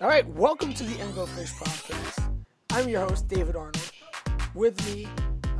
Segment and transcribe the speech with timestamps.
[0.00, 2.32] All right, welcome to the Engo Fish Podcast.
[2.70, 3.92] I'm your host, David Arnold.
[4.54, 5.06] With me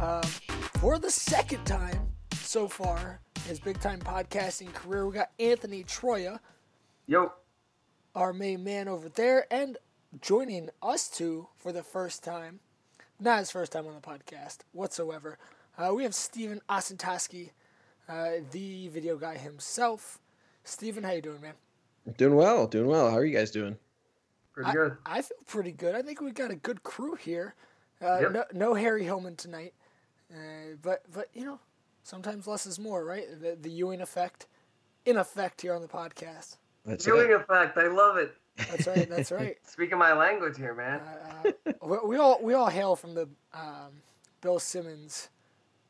[0.01, 0.23] um,
[0.79, 5.85] for the second time so far in his big time podcasting career, we got Anthony
[5.85, 6.41] Troya,
[7.07, 7.33] Yo.
[8.15, 9.77] our main man over there, and
[10.23, 12.61] joining us two for the first time,
[13.21, 15.37] not his first time on the podcast whatsoever,
[15.77, 17.51] uh, we have Steven Osentoski,
[18.09, 20.19] uh, the video guy himself.
[20.65, 21.55] Steven, how you doing, man?
[22.17, 23.11] Doing well, doing well.
[23.11, 23.77] How are you guys doing?
[24.63, 24.97] Pretty I, good.
[25.07, 25.95] I feel pretty good.
[25.95, 27.55] I think we've got a good crew here.
[28.03, 28.33] Uh, Yep.
[28.33, 29.75] no, no Harry Hillman tonight,
[30.33, 31.59] uh, but but you know,
[32.03, 33.27] sometimes less is more, right?
[33.41, 34.47] The, the Ewing effect,
[35.05, 36.57] in effect here on the podcast.
[36.87, 37.35] That's Viewing it.
[37.35, 37.77] effect.
[37.77, 38.35] I love it.
[38.57, 39.09] That's right.
[39.09, 39.57] That's right.
[39.67, 41.01] Speaking my language here, man.
[41.01, 44.01] Uh, we, we all we all hail from the um,
[44.41, 45.29] Bill Simmons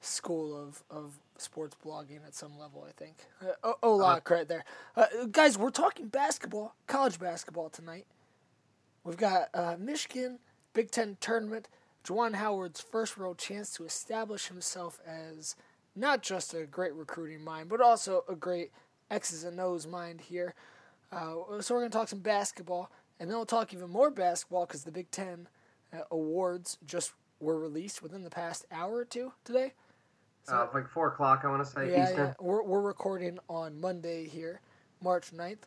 [0.00, 2.84] school of, of sports blogging at some level.
[2.88, 3.14] I think.
[3.40, 4.64] Uh, oh, oh, lot of credit there,
[4.96, 5.56] uh, guys.
[5.56, 8.06] We're talking basketball, college basketball tonight.
[9.10, 10.38] We've got uh, Michigan
[10.72, 11.68] Big Ten tournament.
[12.04, 15.56] Juwan Howard's first real chance to establish himself as
[15.96, 18.70] not just a great recruiting mind, but also a great
[19.10, 20.54] X's and O's mind here.
[21.10, 24.64] Uh, so we're going to talk some basketball, and then we'll talk even more basketball
[24.64, 25.48] because the Big Ten
[25.92, 29.72] uh, awards just were released within the past hour or two today.
[30.48, 32.26] Uh, like four o'clock, I want to say Yeah, Eastern.
[32.28, 32.34] yeah.
[32.38, 34.60] We're, we're recording on Monday here,
[35.02, 35.62] March 9th.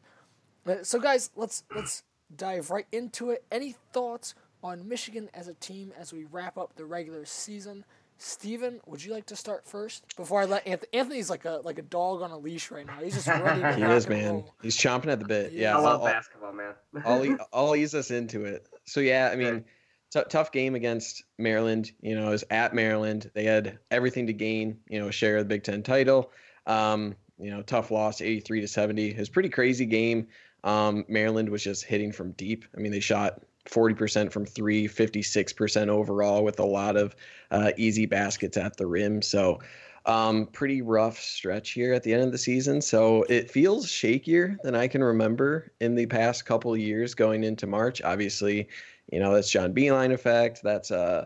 [0.66, 2.04] Uh, So guys, let's let's
[2.38, 3.44] dive right into it.
[3.52, 7.86] Any thoughts on Michigan as a team as we wrap up the regular season?
[8.18, 10.90] Steven, would you like to start first before I let Anthony?
[10.94, 13.00] Anthony's like a like a dog on a leash right now.
[13.02, 14.34] He's just ready to He rock is, man.
[14.34, 14.54] roll.
[14.62, 15.52] He's chomping at the bit.
[15.52, 15.62] Yeah.
[15.72, 16.74] Yeah, I love I'll, basketball, man.
[17.06, 18.68] I'll, e- I'll ease us into it.
[18.86, 19.66] So yeah, I mean,
[20.12, 21.92] t- tough game against Maryland.
[22.02, 23.30] You know, it was at Maryland.
[23.34, 24.78] They had everything to gain.
[24.88, 26.32] You know, a share of the Big Ten title.
[26.68, 29.10] Um, you know, tough loss, eighty-three to seventy.
[29.10, 30.28] It was a pretty crazy game.
[30.64, 32.66] Um, Maryland was just hitting from deep.
[32.76, 37.16] I mean, they shot 40% from three, 56% overall with a lot of
[37.52, 39.22] uh, easy baskets at the rim.
[39.22, 39.60] So,
[40.06, 42.82] um, pretty rough stretch here at the end of the season.
[42.82, 47.68] So it feels shakier than I can remember in the past couple years going into
[47.68, 48.02] March.
[48.02, 48.68] Obviously,
[49.12, 50.62] you know, that's John Beilein effect.
[50.64, 51.26] That's uh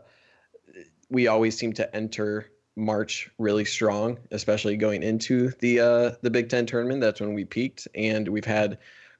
[1.10, 6.50] we always seem to enter March really strong, especially going into the uh the Big
[6.50, 7.02] Ten tournament.
[7.02, 8.78] That's when we peaked and we've had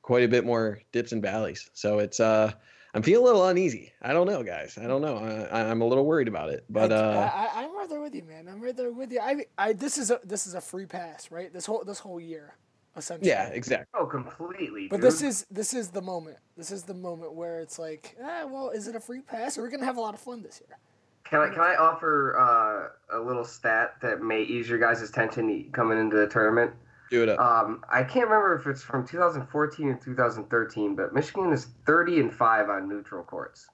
[0.08, 1.70] quite a bit more dips and valleys.
[1.74, 2.54] So it's uh
[2.94, 3.92] I'm feeling a little uneasy.
[4.02, 4.78] I don't know, guys.
[4.82, 5.18] I don't know.
[5.18, 8.16] I, I'm a little worried about it, but I, uh, I, I'm right there with
[8.16, 8.48] you, man.
[8.48, 9.20] I'm right there with you.
[9.20, 11.52] I, I this is a this is a free pass, right?
[11.52, 12.56] This whole this whole year,
[12.96, 13.30] essentially.
[13.30, 13.88] yeah, exactly.
[14.00, 14.88] oh, completely.
[14.88, 15.08] But dude.
[15.08, 16.38] this is this is the moment.
[16.56, 19.58] This is the moment where it's like, ah, well, is it a free pass?
[19.58, 20.80] We're gonna have a lot of fun this year.
[21.26, 25.70] Can I can I offer uh, a little stat that may ease your guys' tension
[25.74, 26.72] coming into the tournament?
[27.10, 27.40] Do it up.
[27.40, 32.34] Um, I can't remember if it's from 2014 or 2013, but Michigan is 30 and
[32.34, 33.68] five on neutral courts.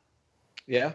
[0.68, 0.94] yeah.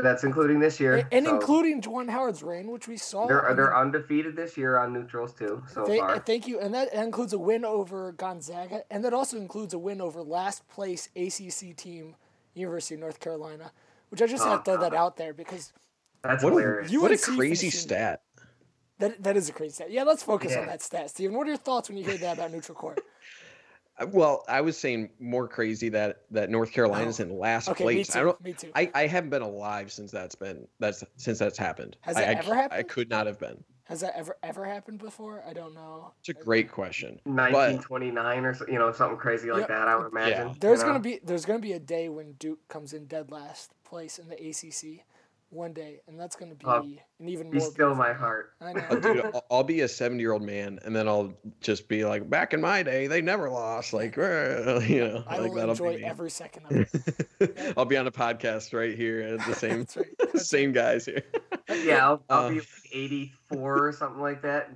[0.00, 0.98] That's including this year.
[0.98, 3.26] And, and so including Juwan Howard's reign, which we saw.
[3.26, 6.18] They're mean, they're undefeated this year on neutrals too so Thank- far.
[6.20, 10.00] Thank you, and that includes a win over Gonzaga, and that also includes a win
[10.00, 12.14] over last place ACC team,
[12.54, 13.72] University of North Carolina,
[14.10, 15.72] which I just had to throw that out there because
[16.22, 16.92] That's What a, hilarious.
[16.92, 18.22] You- what a crazy stat.
[18.98, 19.90] That that is a crazy stat.
[19.90, 21.36] Yeah, let's focus on that stat, Steven.
[21.36, 23.00] What are your thoughts when you hear that about neutral court?
[24.12, 27.24] Well, I was saying more crazy that that North Carolina's oh.
[27.24, 28.08] in last Oh, Okay, me place.
[28.08, 28.18] too.
[28.20, 28.40] I don't.
[28.40, 28.70] me too.
[28.74, 31.96] I, I haven't been alive since that's been that's since that's happened.
[32.02, 32.78] Has I, that I ever c- I happened?
[32.78, 33.64] I could not have been.
[33.86, 35.42] Has that ever ever happened before?
[35.48, 36.12] I don't know.
[36.20, 37.18] It's a great question.
[37.24, 39.78] 1929 or so, you know something crazy like Yeah.
[39.78, 39.88] that.
[39.88, 40.48] I would imagine.
[40.48, 40.54] Yeah.
[40.60, 43.72] There's you gonna be there's gonna be a day when Duke comes in dead last
[43.82, 45.04] place in the ACC,
[45.50, 47.70] one day, and that's gonna be Uh, an even Be more.
[47.70, 48.52] still my heart.
[48.60, 49.00] I Uh, know.
[49.00, 52.28] Dude, I'll, I'll be a 70 year old man, and then I'll just be like,
[52.28, 53.92] back in my day, they never lost.
[53.92, 56.72] Like, you know, I like will that'll enjoy be every second of
[57.40, 57.74] it.
[57.78, 60.06] I'll be on a podcast right here at the same That's right.
[60.18, 61.22] That's same guys here.
[61.70, 64.70] Yeah, I'll, I'll Uh, be like 84 or something like that,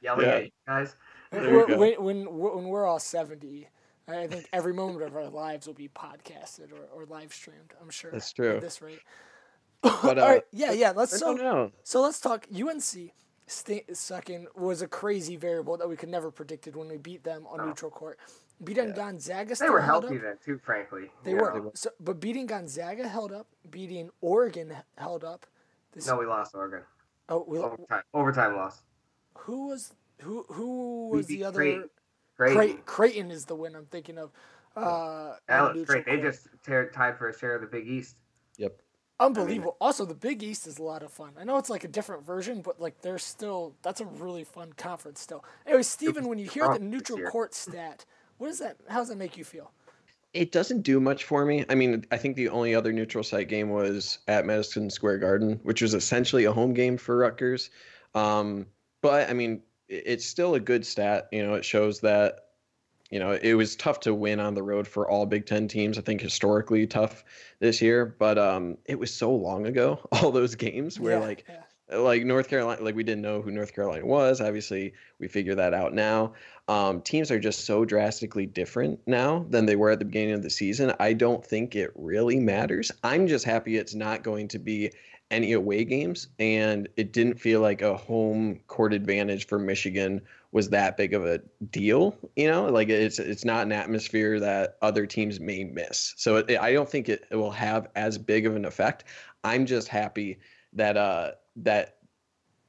[0.00, 0.32] yelling Yeah.
[0.32, 0.96] at you guys.
[1.32, 1.42] right.
[1.42, 3.68] There you When, when, when we're- when we're all seventy,
[4.08, 7.74] I think every moment of our lives will be podcasted or, or live streamed.
[7.82, 8.12] I'm sure.
[8.12, 8.56] That's true.
[8.56, 9.00] At this rate.
[10.02, 10.42] But, uh, right.
[10.52, 10.72] Yeah.
[10.72, 10.92] Yeah.
[10.94, 13.12] Let's so don't so let's talk UNC.
[13.48, 17.46] St- sucking was a crazy variable that we could never predicted when we beat them
[17.48, 18.18] on neutral court.
[18.64, 20.22] Beating Gonzaga, They were held healthy up.
[20.22, 21.10] then too, frankly.
[21.22, 21.52] They you were.
[21.60, 21.70] know.
[21.74, 23.46] So, but beating Gonzaga held up.
[23.70, 25.46] Beating Oregon held up.
[25.92, 26.82] This, No, we lost Oregon.
[27.28, 28.82] oh, we, Overtime, overtime loss.
[29.36, 29.92] who was
[30.22, 30.44] who?
[30.48, 31.58] Who was the other?
[31.58, 31.90] Creighton.
[32.36, 32.54] Great.
[32.56, 32.82] Creighton.
[32.86, 34.32] Creighton is the one I'm thinking of.
[34.74, 36.06] Uh, That on was neutral great.
[36.06, 38.16] They just tear, tied for a share of the Big East.
[38.56, 38.80] Yep.
[39.20, 39.76] Unbelievable.
[39.80, 41.32] also, the Big East is a lot of fun.
[41.38, 44.72] I know it's like a different version, but like there's still that's a really fun
[44.76, 45.44] conference still.
[45.66, 48.04] Anyway, Stephen, when you hear the neutral court stat,
[48.38, 48.76] what does that?
[48.88, 49.70] How does that make you feel?
[50.36, 51.64] it doesn't do much for me.
[51.68, 55.58] I mean, I think the only other neutral site game was at Madison Square Garden,
[55.62, 57.70] which was essentially a home game for Rutgers.
[58.14, 58.66] Um,
[59.00, 61.28] but I mean, it's still a good stat.
[61.32, 62.45] You know, it shows that
[63.10, 65.98] you know it was tough to win on the road for all Big Ten teams.
[65.98, 67.24] I think historically tough
[67.58, 70.00] this year, but um, it was so long ago.
[70.12, 71.98] All those games where Yeah, like yeah.
[71.98, 74.40] like North Carolina, like we didn't know who North Carolina was.
[74.40, 76.32] Obviously, we figure that out now.
[76.68, 80.42] Um, teams are just so drastically different now than they were at the beginning of
[80.42, 80.92] the season.
[80.98, 82.90] I don't think it really matters.
[83.04, 84.90] I'm just happy it's not going to be
[85.30, 90.20] any away games, and it didn't feel like a home court advantage for Michigan
[90.56, 91.38] was that big of a
[91.70, 92.16] deal.
[92.34, 96.14] You know, like it's it's not an atmosphere that other teams may miss.
[96.16, 99.04] So it, I don't think it, it will have as big of an effect.
[99.44, 100.38] I'm just happy
[100.72, 101.95] that uh that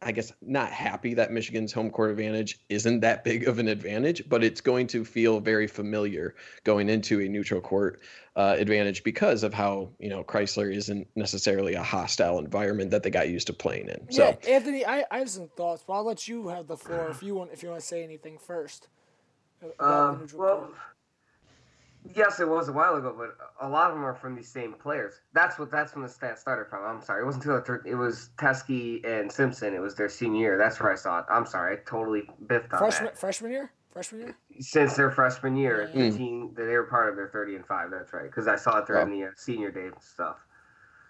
[0.02, 4.30] I guess not happy that Michigan's home court advantage isn't that big of an advantage,
[4.30, 8.00] but it's going to feel very familiar going into a neutral court
[8.36, 13.10] uh, advantage because of how you know Chrysler isn't necessarily a hostile environment that they
[13.10, 14.12] got used to playing in.
[14.12, 17.10] So yeah, Anthony, I, I have some thoughts, but I'll let you have the floor
[17.10, 18.90] if you want if you want to say anything first.
[19.62, 20.74] about the Um, neutral well, court.
[22.16, 24.74] Yes, it was a while ago, but a lot of them are from these same
[24.74, 25.22] players.
[25.34, 26.84] That's what that's when the stat started from.
[26.86, 27.92] I'm sorry, it wasn't 2013.
[27.92, 29.74] It was Teske and Simpson.
[29.74, 30.58] It was their senior year.
[30.58, 31.26] That's where I saw it.
[31.30, 33.18] I'm sorry, I totally biffed on freshman that.
[33.18, 34.38] freshman year, freshman year.
[34.60, 36.10] Since their freshman year, Yeah.
[36.10, 37.92] the team they were part of their 30 and five.
[37.92, 40.47] That's right, because I saw it during the uh, senior day stuff.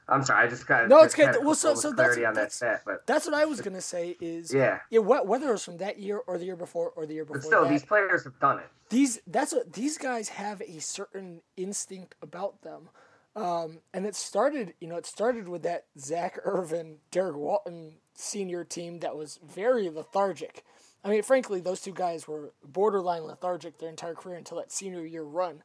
[0.09, 1.45] I'm sorry, I just got No, just it's good.
[1.45, 4.15] Well, so- so that's- on that that's- stat, That's what I was gonna say.
[4.21, 7.13] Is yeah, yeah, whether it was from that year or the year before or the
[7.13, 8.65] year before but still, that, these players have done it.
[8.89, 12.89] these that's what these guys have a certain instinct about them
[13.36, 18.63] um, and it started you know it started with that zak irvin derrick walton senior
[18.63, 20.63] team that was very lethargic
[21.03, 25.06] i mean frankly those two guys were borderline lethargic their entire career until that senior
[25.06, 25.62] year run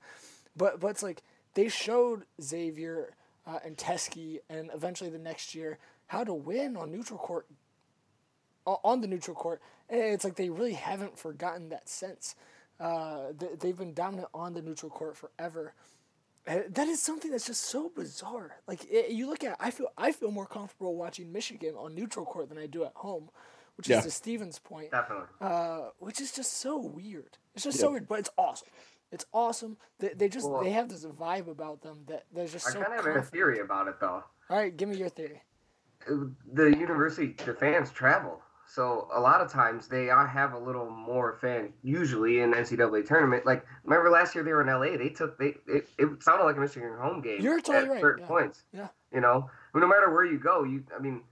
[0.56, 1.22] but but it's like
[1.54, 3.14] they showed xavier
[3.46, 7.46] uh, and Teske and eventually the next year how to win on neutral court
[8.66, 9.60] on the neutral court.
[9.88, 12.34] And it's like they really haven't forgotten that sense.
[12.78, 15.74] Uh, they've been dominant on the neutral court forever.
[16.46, 18.56] And that is something that's just so bizarre.
[18.66, 22.24] Like it, you look at, I feel I feel more comfortable watching Michigan on neutral
[22.26, 23.30] court than I do at home,
[23.76, 23.98] which Yeah.
[23.98, 24.90] is to Steven's point.
[24.90, 25.26] Definitely.
[25.40, 27.38] Uh, which is just so weird.
[27.54, 28.68] It's just so weird, but it's awesome.
[29.12, 29.76] It's awesome.
[29.98, 32.82] They, they just they have this vibe about them that they're just I so.
[32.82, 34.24] kind of have a theory about it though.
[34.50, 35.42] All right, give me your theory.
[36.10, 40.88] Uh, the university the fans travel so a lot of times they have a little
[40.88, 45.08] more fan usually in ncaa tournament like remember last year they were in la they
[45.10, 48.28] took they it, it sounded like a michigan home game You're totally right, certain yeah.
[48.28, 48.88] points Yeah.
[49.12, 51.22] you know I mean, no matter where you go you i mean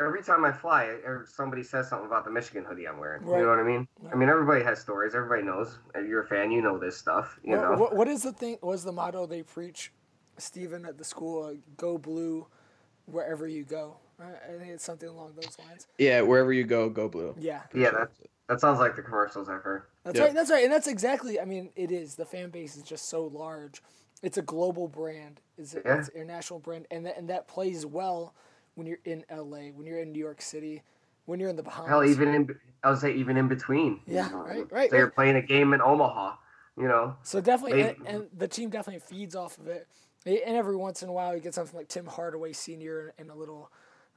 [0.00, 0.96] every time i fly
[1.26, 3.38] somebody says something about the michigan hoodie i'm wearing Right.
[3.38, 4.10] you know what i mean Yeah.
[4.12, 7.38] i mean everybody has stories everybody knows if you're a fan you know this stuff
[7.44, 8.58] you What- know what, what is the thing?
[8.60, 9.92] What is the motto they preach,
[10.38, 11.44] Stephen, at the school?
[11.44, 12.46] Uh, go blue,
[13.06, 13.96] wherever you go.
[14.20, 14.24] I,
[14.54, 15.86] I think it's something along those lines.
[15.98, 17.34] yeah, wherever you go, go blue.
[17.38, 18.08] Yeah, yeah that,
[18.48, 20.24] that sounds like the commercials i've heard that's Yeah.
[20.24, 20.34] right.
[20.34, 21.40] That's right, and that's exactly.
[21.40, 22.14] I mean, it is.
[22.16, 23.82] The fan base is just so large.
[24.22, 25.40] It's a global brand.
[25.56, 25.98] It's, a, Yeah.
[25.98, 28.34] it's an international brand, and that and that plays well
[28.74, 30.82] when you're in LA, when you're in New York City,
[31.26, 31.88] when you're in the Bahamas.
[31.88, 35.14] hell even in i would say even in between Yeah, right, right, so you're right.
[35.14, 36.34] playing a game in omaha
[36.76, 39.86] you know So definitely, They- and, and the team definitely feeds off of it.
[40.26, 43.34] And every once in a while, you get something like Tim Hardaway Senior and a
[43.34, 43.70] little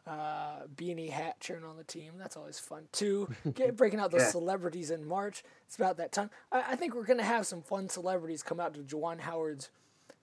[0.05, 2.13] uh, beanie hat cheering on the team.
[2.17, 3.29] That's always fun too.
[3.55, 4.29] Get breaking out those Yeah.
[4.31, 5.43] celebrities in March.
[5.65, 6.29] It's about that time.
[6.51, 9.69] I, I think we're gonna have some fun celebrities come out to Juwan Howard's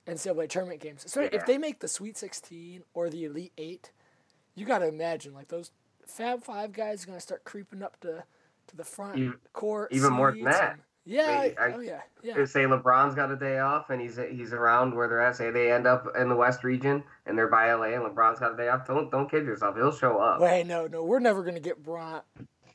[0.06, 1.04] NCAA tournament games.
[1.10, 3.90] So if they make the Sweet Sixteen or the Elite Eight,
[4.54, 5.70] you got to imagine like those
[6.06, 8.24] Fab Five guys are gonna start creeping up to
[8.68, 9.92] to the front Even- court.
[9.92, 10.72] even more than that.
[10.72, 11.40] and- yeah.
[11.40, 12.00] Wait, I- oh yeah.
[12.22, 12.44] Yeah.
[12.46, 15.36] Say LeBron's got a day off and he's he's around where they're at.
[15.36, 18.52] Say they end up in the West region and they're by LA and LeBron's got
[18.54, 18.86] a day off.
[18.86, 19.76] Don't don't kid yourself.
[19.76, 20.40] He'll show up.
[20.40, 22.22] Wait, no, no, we're never gonna get Bron.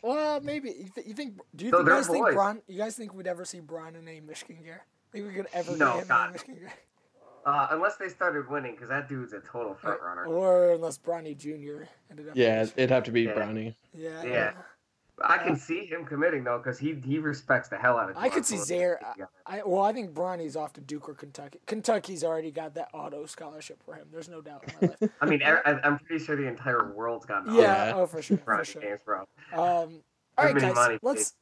[0.03, 1.39] Well, maybe you, th- you think?
[1.55, 2.33] Do you think, they're guys think boys.
[2.36, 2.62] Bron?
[2.67, 4.86] You guys think we'd ever see Bron in a Michigan gear?
[5.12, 6.74] Think we could ever No, get him in a Michigan gear?
[7.49, 10.25] Uh, unless they started winning, because that dude's a total front runner.
[10.25, 11.83] Or unless Bronny Jr.
[12.11, 12.35] ended up.
[12.35, 12.73] Yeah, Michigan.
[12.77, 13.33] it'd have to be Yeah.
[13.33, 13.75] Bronny.
[13.93, 14.51] yeah, Yeah.
[15.21, 18.15] I can see him committing though, because he he respects the hell out of.
[18.15, 18.99] I could see Zaire.
[19.01, 19.27] Howard.
[19.45, 21.59] I, well, I think Bronny's off to Duke or Kentucky.
[21.65, 24.07] Kentucky's already got that auto scholarship for him.
[24.13, 25.11] There's no doubt in my life.
[25.21, 27.45] I mean, er- I- I'm pretty sure the entire world's got.
[27.45, 27.93] an yeah, Yeah.
[27.95, 28.81] oh for sure, for sure.
[28.81, 29.19] James, bro.
[29.51, 30.01] Um, all Too
[30.37, 30.75] right, many guys.
[30.75, 31.33] money, let's.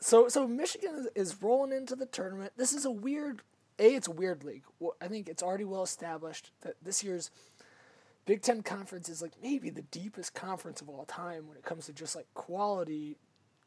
[0.00, 2.52] So so Michigan is, is rolling into the tournament.
[2.56, 3.42] This is a weird.
[3.78, 4.64] A, it's a weird league.
[5.00, 7.30] I think it's already well established that this year's
[8.24, 11.86] Big Ten conference is like maybe the deepest conference of all time when it comes
[11.86, 13.16] to just like quality,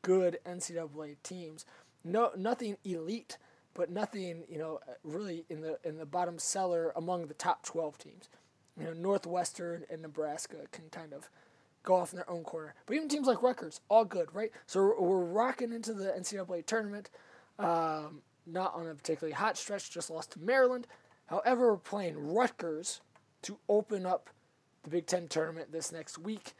[0.01, 1.65] good NCAA teams.
[2.03, 3.37] No, nothing elite
[3.73, 7.97] but nothing, you know, really in the in the bottom cellar among the top 12
[7.97, 8.29] teams.
[8.77, 11.29] You know, Northwestern and Nebraska can kind of
[11.83, 12.73] go off in their own corner.
[12.85, 14.51] But even teams like Rutgers, all good, right?
[14.65, 17.09] So we're, we're rocking into the NCAA tournament.
[17.57, 20.87] Um, not on a particularly hot stretch, just lost to Maryland.
[21.27, 23.01] However, we're playing Rutgers
[23.43, 24.29] to open up
[24.83, 26.53] the Big Ten tournament this next week.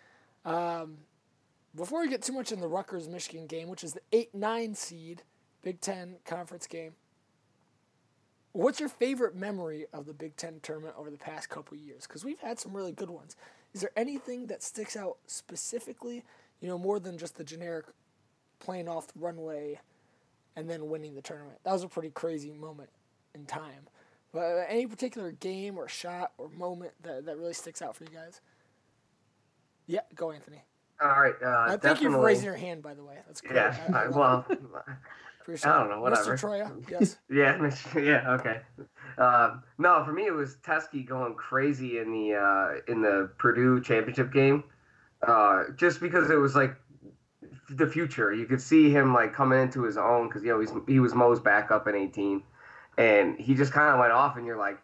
[0.45, 0.97] Um,
[1.75, 4.75] before we get too much in the Rutgers Michigan game, which is the 8 9
[4.75, 5.23] seed
[5.61, 6.93] Big Ten conference game,
[8.53, 12.07] what's your favorite memory of the Big Ten tournament over the past couple years?
[12.07, 13.35] Because we've had some really good ones.
[13.73, 16.23] Is there anything that sticks out specifically,
[16.59, 17.85] you know, more than just the generic
[18.59, 19.79] playing off the runway
[20.55, 21.57] and then winning the tournament?
[21.63, 22.89] That was a pretty crazy moment
[23.35, 23.87] in time.
[24.31, 28.03] But uh, any particular game or shot or moment that, that really sticks out for
[28.03, 28.41] you guys?
[29.87, 30.63] Yeah, go Anthony.
[31.01, 31.33] All right.
[31.41, 33.17] Uh, Uh, thank you for raising your hand, by the way.
[33.25, 33.55] That's great.
[33.55, 33.75] Yeah.
[33.93, 34.45] I- I I, well,
[35.65, 36.35] I don't know, whatever.
[36.35, 36.39] Mr.
[36.39, 37.17] Troya, yes.
[37.29, 38.61] yeah, yeah, okay.
[39.17, 43.81] Um, no, for me it was Teske going crazy in the uh, in the Purdue
[43.81, 44.63] championship game,
[45.27, 46.75] uh, just because it was like
[47.69, 48.33] the future.
[48.33, 51.13] You could see him like coming into his own because you know he's he was
[51.13, 52.43] Mo's backup in 18,
[52.97, 54.79] and he just kind of went off, and you're like,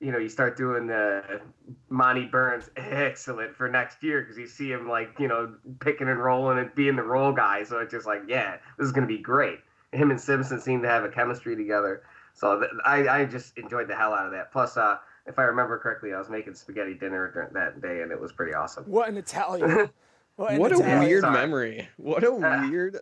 [0.00, 1.40] you know, you start doing the
[1.88, 6.22] Monty Burns excellent for next year because you see him like you know picking and
[6.22, 7.64] rolling and being the role guy.
[7.64, 9.58] So it's just like, yeah, this is gonna be great.
[9.92, 12.02] Him and Simpson seem to have a chemistry together.
[12.34, 14.52] So th- I, I just enjoyed the hell out of that.
[14.52, 18.20] Plus, uh, if I remember correctly, I was making spaghetti dinner that day, and it
[18.20, 18.84] was pretty awesome.
[18.84, 19.90] What an Italian.
[20.38, 21.00] What, What a Italian.
[21.00, 21.34] weird Sorry.
[21.34, 21.88] memory.
[21.96, 22.98] What a Uh, weird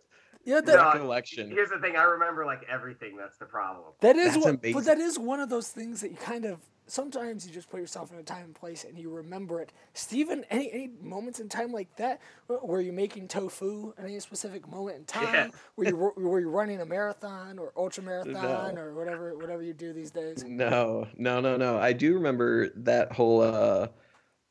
[0.47, 1.50] Yeah, that, No, recollection.
[1.50, 3.14] Here's the thing: I remember like everything.
[3.16, 3.85] That's the problem.
[4.00, 4.73] that is That's what, amazing.
[4.73, 7.81] but that is one of those things that you kind of sometimes you just put
[7.81, 9.71] yourself in a time and place and you remember it.
[9.93, 14.66] Steven, any any moments in time like that where you're making tofu at any specific
[14.69, 15.49] moment in time, Yeah.
[15.75, 18.81] where you where you're running a marathon or ultra marathon No.
[18.81, 20.43] or whatever whatever you do these days.
[20.45, 21.76] No, no, no, no.
[21.76, 23.88] I do remember that whole uh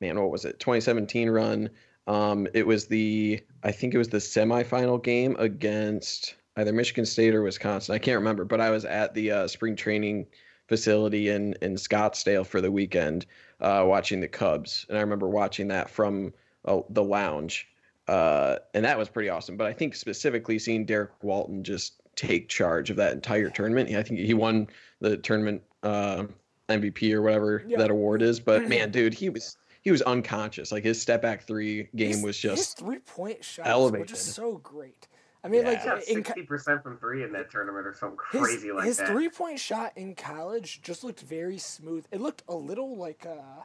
[0.01, 0.60] man, what was it?
[0.60, 1.70] 2017 run.
[2.07, 7.33] Um it was the I think it was the semifinal game against either Michigan State
[7.33, 7.95] or Wisconsin.
[7.95, 10.27] I can't remember, but I was at the uh, spring training
[10.67, 13.25] facility in in Scottsdale for the weekend
[13.62, 14.85] uh watching the Cubs.
[14.89, 16.33] And I remember watching that from
[16.65, 17.67] uh, the lounge.
[18.07, 22.47] Uh and that was pretty awesome, but I think specifically seeing Derrick Walton just take
[22.47, 23.89] charge of that entire tournament.
[23.89, 24.67] I think he won
[25.01, 26.24] the tournament uh,
[26.69, 27.77] MVP or whatever Yeah.
[27.79, 28.39] that award is.
[28.39, 30.72] But man, dude, he was he was unconscious.
[30.72, 34.12] Like his step back three game His- was his just three point shots, which elevated.
[34.12, 35.08] is so great.
[35.44, 35.70] I mean, Yeah.
[35.94, 38.82] like in, co- sixty percent from three in that tournament, or something his, crazy like
[38.84, 38.88] that.
[38.88, 42.04] his three point shot in college just looked very smooth.
[42.12, 43.62] It looked a little like uh,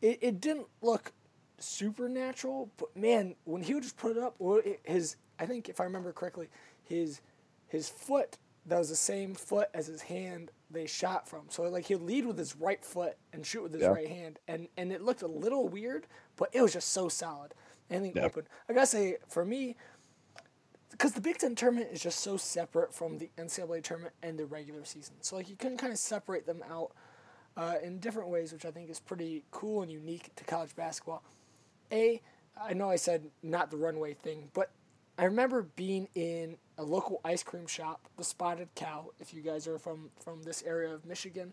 [0.00, 1.12] it, it didn't look
[1.58, 5.78] supernatural, but man, when he would just put it up, well, his I think if
[5.78, 6.48] I remember correctly,
[6.84, 7.20] his
[7.68, 11.46] his foot that was the same foot as his hand they shot from.
[11.48, 13.88] So like he'd lead with his right foot and shoot with his Yeah.
[13.88, 17.54] right hand, and and it looked a little weird, but it was just so solid.
[17.90, 18.24] Anything Yeah.
[18.26, 18.46] open.
[18.68, 19.76] I gotta say, for me,
[20.90, 24.46] because the Big Ten tournament is just so separate from the NCAA tournament and the
[24.46, 25.16] regular season.
[25.22, 26.92] So like you can kind of separate them out
[27.56, 31.22] uh, in different ways, which I think is pretty cool and unique to college basketball.
[31.92, 32.20] A,
[32.60, 34.70] I know I said not the runway thing, but
[35.18, 39.10] I remember being in a local ice cream shop, the Spotted Cow.
[39.20, 41.52] If you guys are from from this area of Michigan,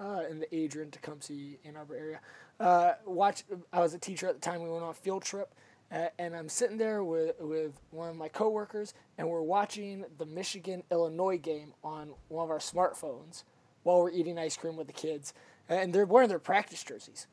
[0.00, 2.20] uh, in the Adrian, Tecumseh, Ann Arbor area,
[2.60, 3.44] uh, watch.
[3.72, 4.62] I was a teacher at the time.
[4.62, 5.54] We went on a field trip,
[5.92, 10.26] uh, and I'm sitting there with with one of my coworkers, and we're watching the
[10.26, 13.44] Michigan Illinois game on one of our smartphones
[13.82, 15.32] while we're eating ice cream with the kids,
[15.68, 17.26] and they're wearing their practice jerseys,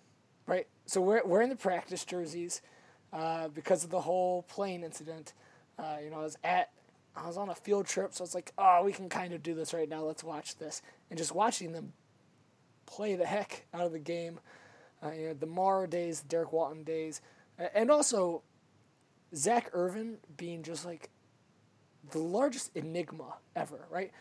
[0.45, 0.67] right?
[0.85, 2.61] So we're wearing the practice jerseys
[3.11, 5.33] uh, because of the whole plane incident.
[5.79, 6.69] Uh, you know, I was at,
[7.15, 9.53] I was on a field trip, so it's like, oh, we can kind of do
[9.53, 10.03] this right now.
[10.03, 11.93] Let's watch this, and just watching them
[12.85, 14.39] play the heck out of the game.
[15.03, 17.21] Uh, you know, the Mara days, the Derrick Walton days,
[17.73, 18.41] and also
[19.35, 21.09] Zak Irvin being just like
[22.11, 24.11] the largest enigma ever, right?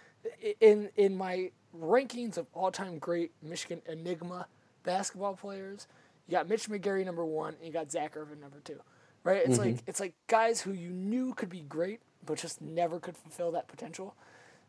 [0.61, 4.47] In in my rankings of all time great Michigan enigma
[4.83, 5.87] basketball players,
[6.27, 8.81] you got Mitch McGary number one, and you got Zak Irvin number two,
[9.25, 9.43] right?
[9.45, 13.17] It's like it's like guys who you knew could be great, but just never could
[13.17, 14.15] fulfill that potential.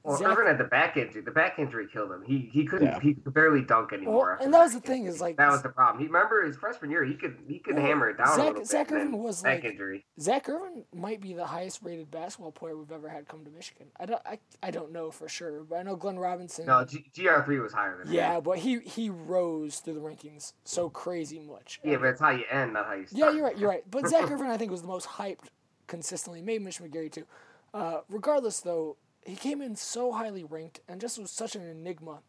[0.06, 1.22] Well, Zak- Irvin had the back injury.
[1.22, 2.24] The back injury killed him.
[2.28, 2.88] He he couldn't.
[2.90, 3.00] Yeah.
[3.00, 4.36] He could barely dunk anymore.
[4.38, 5.14] Well, and that was the thing injury.
[5.16, 6.02] is like that was the problem.
[6.02, 7.06] He remember his freshman year.
[7.06, 9.64] He could he could Well, hammer it down Zak- a little Zak Irvin was back
[9.64, 10.04] like- injury.
[10.20, 13.88] Zak Irvin might be the highest rated basketball player we've ever had come to Michigan.
[13.98, 16.66] I don't I, I don't know for sure, but I know Glenn Robinson.
[16.66, 18.44] No, G- GR three was higher than yeah, him.
[18.44, 21.80] but he he rose through the rankings so crazy much.
[21.82, 23.20] Yeah, but it's how you end, not how you start.
[23.20, 23.58] Yeah, you're right.
[23.58, 23.90] You're right.
[23.90, 25.48] But Zak Irvin, I think, was the most hyped
[25.94, 26.42] consistently.
[26.42, 27.26] Maybe Mitch McGary too.
[27.72, 32.22] Uh, regardless, though, he came in so highly ranked and just was such an enigma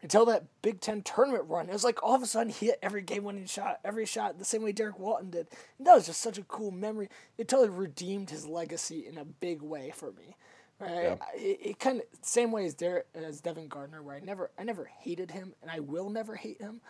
[0.00, 1.68] until that Big Ten tournament run.
[1.68, 4.38] It was like all of a sudden he hit every game winning shot, every shot,
[4.38, 5.46] the same way Derrick Walton did.
[5.76, 7.10] And that was just such a cool memory.
[7.36, 10.36] It totally redeemed his legacy in a big way for me.
[10.80, 10.90] Right?
[10.90, 11.16] Yeah.
[11.34, 14.64] It, it kind of same way as Derrick, as Devin Gardner, where I never I
[14.64, 16.80] never hated him and I will never hate him,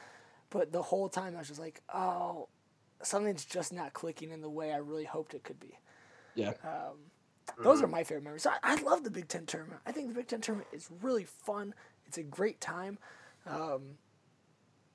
[0.51, 2.49] but the whole time I was just like, oh,
[3.03, 5.79] something's just not clicking in the way I really hoped it could be.
[6.37, 6.53] Yeah.
[6.65, 6.99] Um,
[7.63, 8.47] those are my favorite memories.
[8.47, 9.81] I, I love the Big Ten tournament.
[9.87, 11.75] I think the Big Ten tournament is really fun.
[12.07, 12.99] It's a great time.
[13.47, 13.97] Um,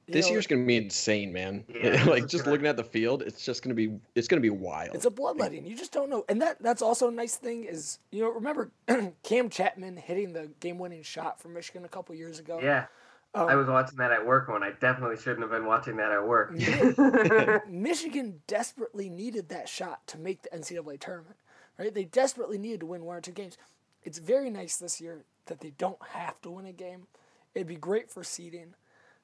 [0.08, 1.64] this know, year's gonna be insane, man.
[1.70, 2.54] Yeah, like just gonna...
[2.54, 4.96] looking at the field, it's just gonna be it's gonna be wild.
[4.96, 5.66] It's a bloodletting.
[5.66, 8.72] You just don't know, and that that's also a nice thing is you know remember
[9.24, 12.60] Kam Chatman hitting the game winning shot for Michigan a couple years ago.
[12.62, 12.86] Yeah.
[13.34, 16.12] Um, I was watching that at work when I definitely shouldn't have been watching that
[16.12, 16.52] at work.
[17.70, 21.38] Michigan desperately needed that shot to make the NCAA tournament,
[21.80, 21.94] right?
[21.94, 23.58] They desperately needed to win one or two games.
[24.04, 27.08] It's very nice this year that they don't have to win a game.
[27.56, 28.74] It'd be great for seeding,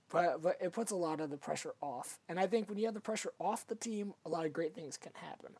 [0.09, 2.19] but but it puts a lot of the pressure off.
[2.29, 4.73] And I think when you have the pressure off the team, a lot of great
[4.73, 5.53] things can happen.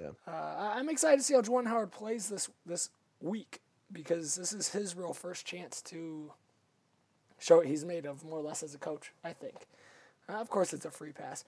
[0.00, 0.10] Yeah.
[0.26, 3.60] Uh, I'm excited to see how Juwan Howard plays this this week
[3.92, 6.32] because this is his real first chance to
[7.38, 9.12] show what he's made of more or less as a coach.
[9.22, 9.66] I think.
[10.28, 11.44] Uh, of course, it's a free pass.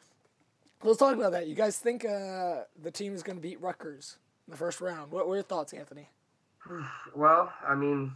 [0.82, 1.46] Let's talk about that.
[1.46, 5.10] You guys think uh, the team is going to beat Rutgers in the first round?
[5.10, 6.08] What, were your thoughts, Anthony?
[7.14, 8.12] Well, I mean,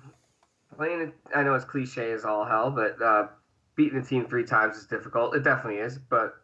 [0.76, 3.28] playing I know it's cliche as all hell, but uh,
[3.76, 5.34] beating the team three times is difficult.
[5.34, 6.34] It definitely is, but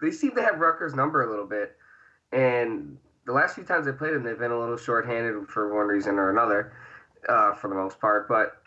[0.00, 1.76] they seem to have Rutgers' number a little bit.
[2.32, 5.88] And the last few times they played them, they've been a little shorthanded for one
[5.88, 6.72] reason or another,
[7.28, 8.28] uh, for the most part.
[8.28, 8.62] But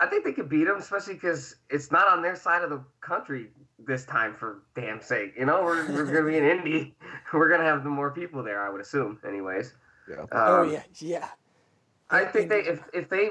[0.00, 2.70] I, I think they could beat them, especially because it's not on their side of
[2.70, 4.34] the country this time.
[4.34, 6.94] For damn sake, you know, we're, we're going to be in Indy.
[7.32, 9.74] We're going to have the more people there, I would assume, anyways.
[10.08, 10.22] Yeah.
[10.22, 11.28] Um, oh yeah, yeah.
[12.10, 13.30] I think they if if they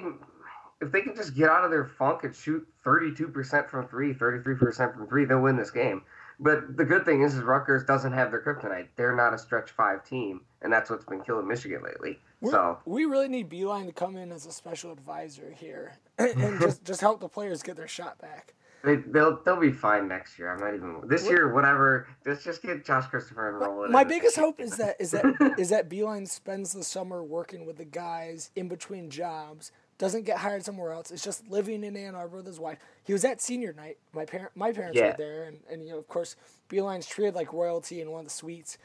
[0.82, 4.94] if they can just get out of their funk and shoot 32% from three, 33%
[4.94, 6.04] from three, they'll win this game.
[6.40, 8.90] But the good thing is, is Rutgers doesn't have their kryptonite.
[8.96, 12.20] They're not a stretch five team, and that's what's been killing Michigan lately.
[12.40, 16.34] We're, so we really need Beilein to come in as a special advisor here and
[16.36, 16.62] mm-hmm.
[16.62, 18.54] just just help the players get their shot back.
[18.84, 20.52] They, they'll they'll be fine next year.
[20.52, 22.08] I'm not even this what, year, whatever.
[22.26, 23.90] Let's just get Josh Christopher enrolled.
[23.90, 27.78] My biggest hope is that is that is that Beilein spends the summer working with
[27.78, 31.12] the guys in between jobs doesn't get hired somewhere else.
[31.12, 32.78] It's just living in Ann Arbor with his wife.
[33.04, 33.98] He was at senior night.
[34.14, 35.08] My parent, my parents yeah.
[35.08, 36.36] were there, and, and you know, of course,
[36.70, 38.78] Beilein's treated like royalty in one of the suites.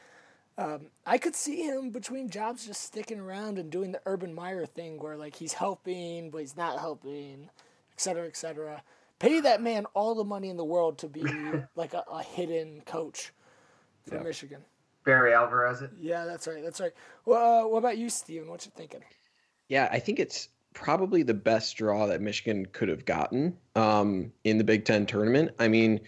[0.57, 4.65] Um, I could see him between jobs just sticking around and doing the Urban Meyer
[4.65, 7.49] thing, where like he's helping but he's not helping,
[7.91, 8.83] et cetera, et cetera.
[9.19, 11.23] Pay that man all the money in the world to be
[11.75, 13.33] like a, a hidden coach
[14.07, 14.23] for yeah.
[14.23, 14.61] Michigan.
[15.05, 15.81] Barry Alvarez.
[15.81, 15.91] It.
[15.99, 16.63] Yeah, that's right.
[16.63, 16.93] That's right.
[17.25, 18.49] Well, uh, what about you, Steven?
[18.49, 19.01] What you thinking?
[19.67, 24.57] Yeah, I think it's probably the best draw that Michigan could have gotten um, in
[24.57, 25.51] the Big Ten tournament.
[25.59, 25.99] I mean,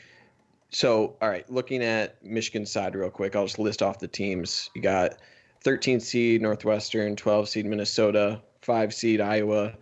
[0.69, 4.69] so all right, looking at Michigan's side real quick, I'll just list off the teams.
[4.75, 5.17] You got
[5.63, 9.73] 13 seed Northwestern, 12 seed Minnesota, five seed Iowa,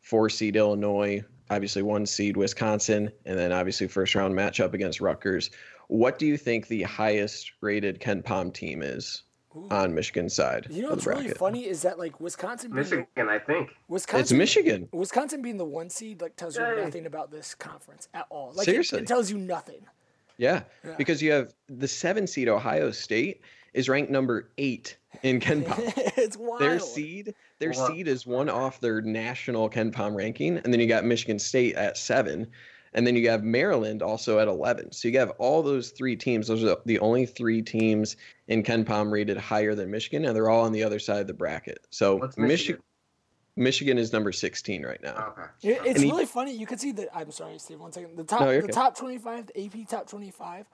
[0.00, 5.50] four seed Illinois, obviously one seed Wisconsin, and then obviously first round matchup against Rutgers.
[5.88, 9.22] What do you think the highest rated KenPom team is?
[9.56, 9.66] Ooh.
[9.68, 10.68] on Michigan's side.
[10.70, 14.32] You know what's really funny is that like Wisconsin, Michigan, the, I think Wisconsin, it's
[14.32, 14.88] Michigan.
[14.92, 18.52] Wisconsin being the one seed like tells you nothing about this conference at all.
[18.54, 19.86] Like Seriously, it, it tells you nothing.
[20.40, 23.42] Yeah, yeah, because you have the seven seed Ohio State
[23.74, 25.92] is ranked number eight in KenPom.
[26.16, 26.60] it's wild.
[26.62, 31.04] Their seed, their seed is one off their national KenPom ranking, and then you got
[31.04, 32.46] Michigan State at seven.
[32.92, 34.90] And then you have Maryland also at 11.
[34.90, 36.48] So you have all those three teams.
[36.48, 38.16] Those are the only three teams
[38.48, 41.34] in KenPom rated higher than Michigan, and they're all on the other side of the
[41.34, 41.86] bracket.
[41.90, 42.48] So Michigan?
[42.48, 42.82] Michigan?
[43.56, 45.34] Michigan is number 16 right now.
[45.62, 45.78] Okay.
[45.84, 46.56] it's really funny.
[46.56, 47.08] You can see that.
[47.14, 47.80] I'm sorry, Steve.
[47.80, 48.16] One second.
[48.16, 48.72] The top, no, the okay.
[48.72, 50.66] top 25, the AP top 25.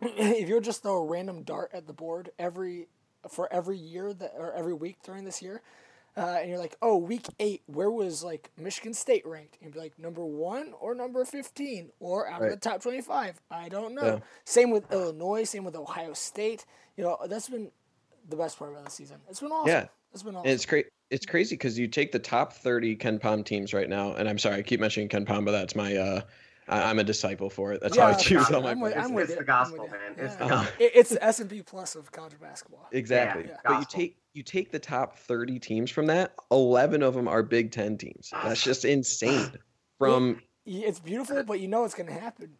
[0.02, 2.88] if you're just throw a random dart at the board every
[3.28, 5.62] for every year that or every week during this year,
[6.16, 9.56] uh, and you're like, oh, week eight, where was like Michigan State ranked?
[9.56, 12.52] And you'd be like, number one or number 15 or out right.
[12.52, 13.40] of the top 25.
[13.50, 14.04] I don't know.
[14.04, 14.18] Yeah.
[14.44, 16.66] Same with Illinois, same with Ohio State.
[16.96, 17.70] You know, that's been
[18.28, 19.18] the best part of the season.
[19.30, 19.68] It's been awesome.
[19.68, 19.86] Yeah.
[20.12, 20.46] It's been awesome.
[20.46, 20.86] And it's great.
[21.12, 24.56] It's crazy because you take the top 30 KenPom teams right now, and I'm sorry,
[24.56, 26.22] I keep mentioning KenPom, but that's my uh,
[26.68, 27.80] I, am a disciple for it.
[27.82, 28.70] That's yeah, how I choose all my.
[28.70, 29.38] I'm with, I'm with it's it.
[29.38, 30.14] the gospel, man.
[30.16, 30.38] It's yeah.
[30.38, 30.74] the gospel.
[30.78, 32.88] It's the S and P plus of college basketball.
[32.92, 33.44] Exactly.
[33.48, 33.56] Yeah.
[33.64, 36.34] But you take you take the top 30 teams from that.
[36.50, 38.30] 11 of them are Big Ten teams.
[38.42, 39.52] That's just insane.
[39.98, 42.50] From it's beautiful, but you know it's going to happen.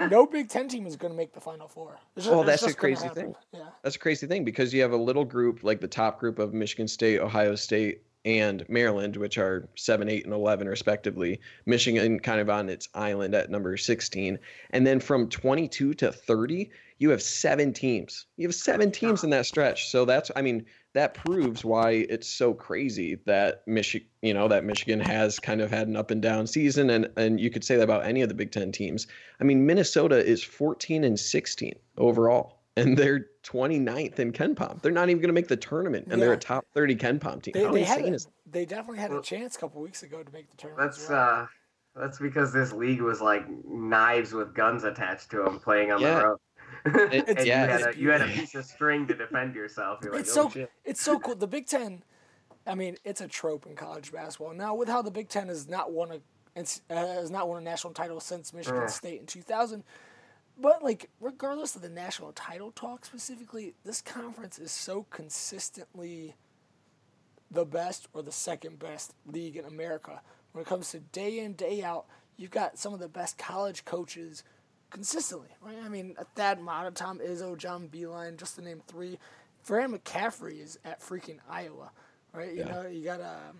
[0.10, 1.98] no Big Ten team is going to make the Final Four.
[2.16, 3.34] Just, well, that's a crazy thing.
[3.52, 3.66] Yeah.
[3.82, 6.52] That's a crazy thing because you have a little group like the top group of
[6.52, 11.40] Michigan State, Ohio State, and Maryland, which are seven, eight, and eleven respectively.
[11.66, 14.38] Michigan kind of on its island at number sixteen,
[14.70, 18.26] and then from twenty-two to thirty, you have seven teams.
[18.36, 19.90] You have seven teams in that stretch.
[19.90, 24.64] So that's, I mean, that proves why it's so crazy that Michigan, you know, that
[24.64, 27.76] Michigan has kind of had an up and down season, and and you could say
[27.76, 29.08] that about any of the Big Ten teams.
[29.40, 34.82] I mean, Minnesota is fourteen and sixteen overall and they're 29th in KenPom.
[34.82, 36.26] They're not even going to make the tournament, and yeah.
[36.26, 37.52] they're a top 30 KenPom team.
[37.54, 38.18] They, they, had a,
[38.50, 40.90] they definitely had a chance a couple weeks ago to make the tournament.
[40.90, 41.42] That's well.
[41.42, 41.46] uh,
[41.94, 46.18] that's because this league was like knives with guns attached to them playing on yeah.
[46.18, 46.38] the road.
[47.12, 50.00] It, and yeah, you had, a, you had, a, piece of string to defend yourself.
[50.02, 50.72] You're it's like, oh, so shit.
[50.84, 51.34] it's so cool.
[51.34, 52.02] The Big Ten,
[52.66, 54.74] I mean, it's a trope in college basketball now.
[54.74, 56.20] With how the Big Ten has not won a
[56.90, 58.86] has not won a national title since Michigan uh.
[58.86, 59.82] State in 2000
[60.56, 66.36] but like, regardless of the national title talk specifically, this conference is so consistently
[67.50, 70.20] the best or the second best league in America.
[70.52, 73.84] When it comes to day in, day out, you've got some of the best college
[73.84, 74.44] coaches
[74.94, 75.76] consistently, right?
[75.84, 79.18] I mean, Thad Matta, Tom Izzo, John Beilein, just to name three.
[79.62, 81.90] Fran McCaffery is at freaking Iowa,
[82.32, 82.52] right?
[82.52, 82.64] You yeah.
[82.64, 83.58] know, you got um,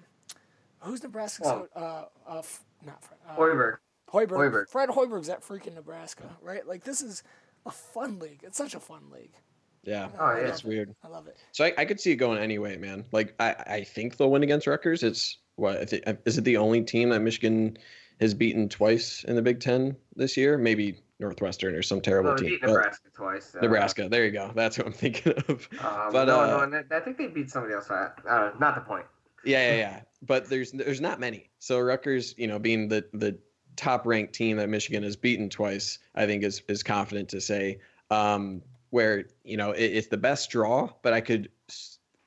[0.79, 1.43] who's Nebraska?
[1.45, 1.69] Oh.
[1.75, 2.43] Uh, uh,
[2.87, 3.19] not Fred.
[3.29, 3.77] Uh, Hoiberg.
[4.13, 4.69] Hoiberg, Hoiberg.
[4.69, 6.67] Fred Hoiberg's at freaking Nebraska, right?
[6.67, 7.25] Like this is
[7.67, 8.41] a fun league.
[8.45, 9.35] It's such a fun league.
[9.83, 10.47] Yeah, oh, yeah.
[10.47, 10.95] it's weird.
[11.03, 11.37] I love it.
[11.53, 13.05] So I, I could see it going anyway, man.
[13.13, 15.03] Like I, I think they'll win against Rutgers.
[15.03, 17.77] It's what is it the only team that Michigan
[18.21, 20.57] has beaten twice in the Big Ten this year?
[20.57, 22.59] Maybe Northwestern or some terrible no, team.
[22.63, 23.55] Nebraska twice.
[23.55, 24.53] Uh, Nebraska, there you go.
[24.55, 25.69] That's what I'm thinking of.
[25.81, 27.91] Um, but no, uh, no, I think they beat somebody else.
[27.91, 29.07] Uh, not the point.
[29.45, 30.01] Yeah, yeah, yeah.
[30.23, 31.51] but there's there's not many.
[31.59, 33.39] So Rutgers, you know, being the the
[33.77, 37.81] top ranked team that Michigan has beaten twice, I think is is confident to say.
[38.11, 41.49] Um, where you know it, it's the best draw, but I could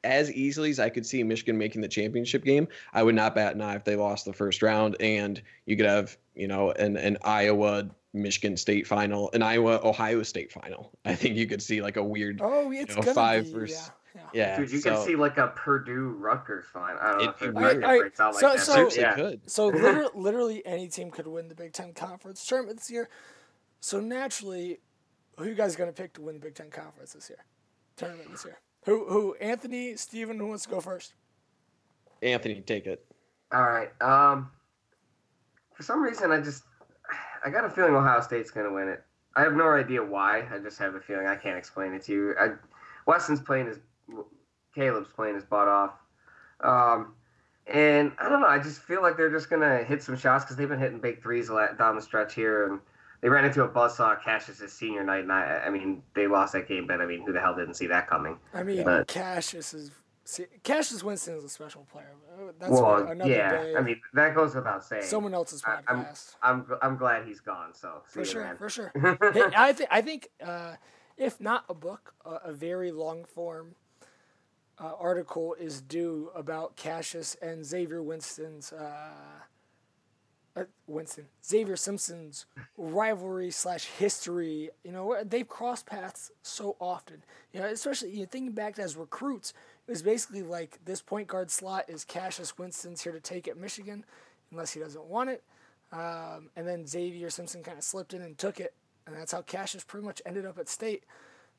[0.04, 3.56] as easily as I could see Michigan making the championship game, I would not bat
[3.56, 6.98] an eye if they lost the first round, and you could have you know an
[6.98, 10.92] an Iowa Michigan State final, an Iowa Ohio State final.
[11.06, 13.88] I think you could see like a weird oh it's you know, five be, versus.
[13.88, 13.92] Yeah
[14.34, 14.58] yeah.
[14.58, 17.00] Dude, you so, can see like a Purdue Rutgers final.
[17.00, 18.00] I don't know if it, right, right.
[18.02, 18.60] breaks out like so, that.
[18.60, 19.16] So, so, yeah.
[19.16, 19.50] could.
[19.50, 23.10] so literally, literally any team could win the Big Ten Conference tournament this year.
[23.80, 24.80] So naturally,
[25.38, 27.46] who you guys going to pick to win the Big Ten Conference this year?
[27.96, 28.60] Tournament this year.
[28.86, 29.06] Who?
[29.08, 29.36] Who?
[29.36, 31.14] Anthony, Steven, who wants to go first?
[32.22, 33.06] Anthony, take it.
[33.52, 33.90] All right.
[34.02, 34.52] Um,
[35.78, 36.64] for some reason, I just
[37.46, 39.04] I got a feeling Ohio State's going to win it.
[39.36, 40.48] I have no idea why.
[40.52, 41.28] I just have a feeling.
[41.28, 42.36] I can't explain it to you.
[42.40, 42.54] I,
[43.06, 43.78] Wesson's playing his
[44.76, 45.94] Kaleb's playing his butt off.
[46.62, 47.14] Um,
[47.68, 48.48] and I don't know.
[48.48, 51.22] I just feel like they're just gonna hit some shots because they've been hitting big
[51.22, 52.80] threes down the stretch here, and
[53.22, 56.68] they ran into a buzzsaw Cassius' senior night, and I, I mean, they lost that
[56.68, 58.40] game, but I mean, who the hell didn't see that coming?
[58.56, 59.92] I mean, but, Cassius is
[60.28, 62.14] see, Cassius Winston is a special player.
[62.60, 63.52] That's well, yeah.
[63.52, 63.76] Day.
[63.78, 65.04] I mean, that goes without saying.
[65.04, 66.36] Someone else's podcast.
[66.42, 67.74] I, am I'm, I'm glad he's gone.
[67.74, 68.58] So for sure, man.
[68.58, 68.92] for sure.
[69.34, 70.74] hey, I think I think uh,
[71.18, 73.76] if not a book, a very long form
[74.80, 79.10] uh, article is due about Cassius and Xavier Winston's uh,
[80.56, 82.46] uh, Winston Xavier Simpson's
[82.78, 84.70] rivalry slash history.
[84.84, 87.24] You know they've crossed paths so often.
[87.54, 89.54] You know, especially you know, thinking back as recruits,
[89.88, 93.58] it was basically like this point guard slot is Cassius Winston's here to take at
[93.58, 94.04] Michigan,
[94.52, 95.44] unless he doesn't want it.
[95.92, 98.74] Um, and then Xavier Simpson kind of slipped in and took it,
[99.06, 101.04] and that's how Cassius pretty much ended up at State.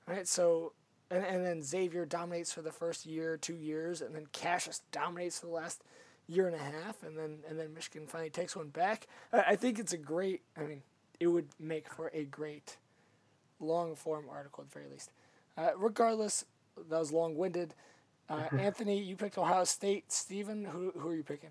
[0.07, 0.73] Right, so
[1.11, 5.39] and, and then Xavier dominates for the first year, two years, and then Cassius dominates
[5.39, 5.83] for the last
[6.29, 9.07] year and a half, and then and then Michigan finally takes one back.
[9.33, 10.43] I, I think it's a great.
[10.57, 10.83] I mean,
[11.19, 12.77] it would make for a great
[13.61, 15.11] long form article at the very least.
[15.57, 16.45] Uh, regardless,
[16.77, 17.75] that was long winded.
[18.29, 20.13] Uh, Anthony, you picked Ohio State.
[20.13, 21.51] Steven, who who are you picking?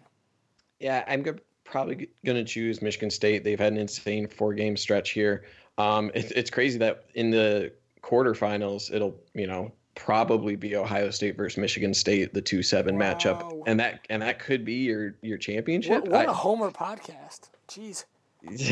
[0.80, 3.44] Yeah, I'm go- probably going to choose Michigan State.
[3.44, 5.46] They've had an insane four game stretch here.
[5.78, 11.36] Um, it, it's crazy that in the quarterfinals, it'll you know probably be Ohio State
[11.36, 13.14] versus Michigan State, the two seven wow.
[13.14, 16.04] matchup, and that and that could be your your championship.
[16.04, 17.50] What, what I, a homer podcast!
[17.68, 18.06] Jeez.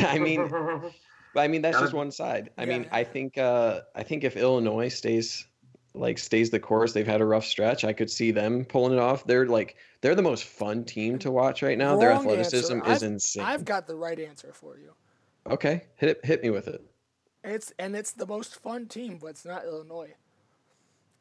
[0.04, 0.40] I mean,
[1.36, 2.50] I mean that's just one side.
[2.56, 5.46] I yeah, mean, I think uh, I think if Illinois stays
[5.96, 7.84] like stays the course, they've had a rough stretch.
[7.84, 9.24] I could see them pulling it off.
[9.24, 11.90] They're like they're the most fun team to watch right now.
[11.90, 12.92] Wrong Their athleticism answer.
[12.92, 13.44] is I've, insane.
[13.44, 14.92] I've got the right answer for you.
[15.50, 16.82] Okay, hit it, hit me with it.
[17.44, 20.14] It's and it's the most fun team, but it's not Illinois.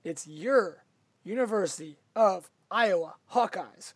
[0.03, 0.83] It's your
[1.23, 3.93] University of Iowa Hawkeyes.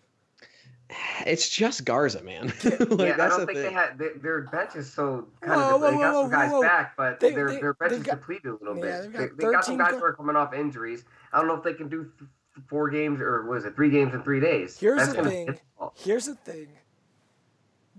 [1.26, 2.48] It's just Garza, man.
[2.64, 3.64] like, yeah, I don't think thing.
[3.64, 6.32] they had they, their bench is so kind whoa, of whoa, they got whoa, some
[6.32, 9.38] guys back, but they, their they, their bench is got, depleted a little yeah, bit.
[9.38, 11.06] They, they got some guys who are coming off injuries.
[11.32, 12.30] I don't know if they can do th-
[12.68, 14.80] four games or was it three games in three days.
[14.80, 15.46] Here's That's the thing.
[15.46, 16.00] difficult.
[16.04, 16.68] Here's the thing.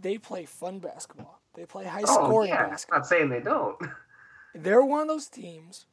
[0.00, 1.40] They play fun basketball.
[1.54, 3.76] They play high Oh scoring yeah, I'm not saying they don't.
[4.54, 5.86] They're one of those teams.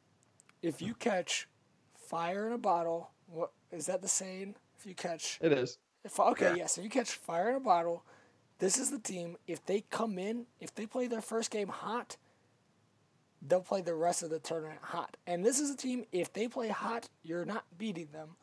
[0.62, 1.48] If you catch
[1.94, 4.56] fire in a bottle, what is that the saying?
[4.78, 5.78] If you catch It is.
[6.04, 6.54] If, okay, Yeah.
[6.56, 6.78] yes.
[6.78, 8.04] If you catch fire in a bottle,
[8.58, 9.36] this is the team.
[9.46, 12.16] If they come in, if they play their first game hot,
[13.40, 15.16] they'll play the rest of the tournament hot.
[15.26, 16.04] And this is a team.
[16.12, 18.36] If they play hot, you're not beating them.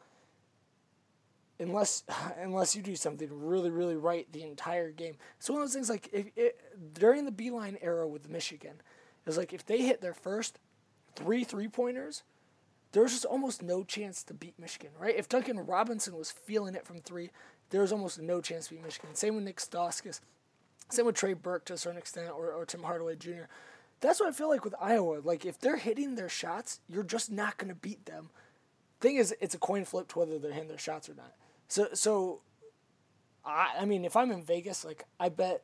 [1.59, 2.03] Unless,
[2.37, 5.15] unless you do something really, really right the entire game.
[5.37, 6.59] It's one of those things like if it,
[6.93, 10.59] during the Beilein era with Michigan, it was like if they hit their first
[11.15, 12.23] three three pointers,
[12.91, 15.15] there was just almost no chance to beat Michigan, right?
[15.15, 17.29] If Duncan Robinson was feeling it from three,
[17.69, 19.15] there was almost no chance to beat Michigan.
[19.15, 20.21] Same with Nick Stauskas.
[20.89, 23.45] Same with Trey Burke to a certain extent, or, or Tim Hardaway Jr.
[24.01, 25.19] That's what I feel like with Iowa.
[25.23, 28.29] Like, if they're hitting their shots, you're just not going to beat them.
[28.99, 31.33] Thing is, it's a coin flip to whether they're hitting their shots or not.
[31.67, 32.41] So, so
[33.43, 35.63] I, I mean, if I'm in Vegas, like, I bet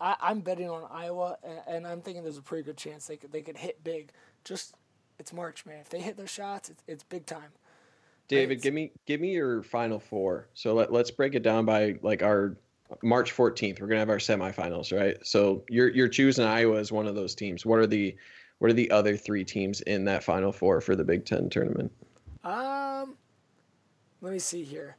[0.00, 3.16] I, I'm betting on Iowa, and, and I'm thinking there's a pretty good chance they
[3.16, 4.12] could, they could hit big.
[4.44, 4.74] Just,
[5.18, 5.78] it's March, man.
[5.80, 7.50] If they hit their shots, it's, it's big time.
[8.28, 8.62] David, Right.
[8.62, 10.48] give me give me your final four.
[10.54, 12.56] So let, let's break it down by like our
[13.02, 13.80] March 14th.
[13.80, 15.16] We're gonna have our semifinals, right?
[15.24, 17.64] So you're you're choosing Iowa as one of those teams.
[17.64, 18.16] What are the
[18.58, 21.92] what are the other three teams in that final four for the Big Ten tournament?
[22.42, 23.16] Um,
[24.22, 24.96] let me see here.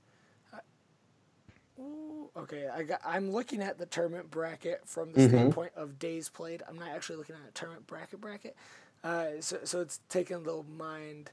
[1.80, 3.02] Ooh, Okay, I got.
[3.06, 5.30] I'm looking at the tournament bracket from the Mhm.
[5.30, 6.64] standpoint of days played.
[6.68, 8.56] I'm not actually looking at a tournament bracket bracket.
[9.08, 11.32] Uh, so so it's taking a little mind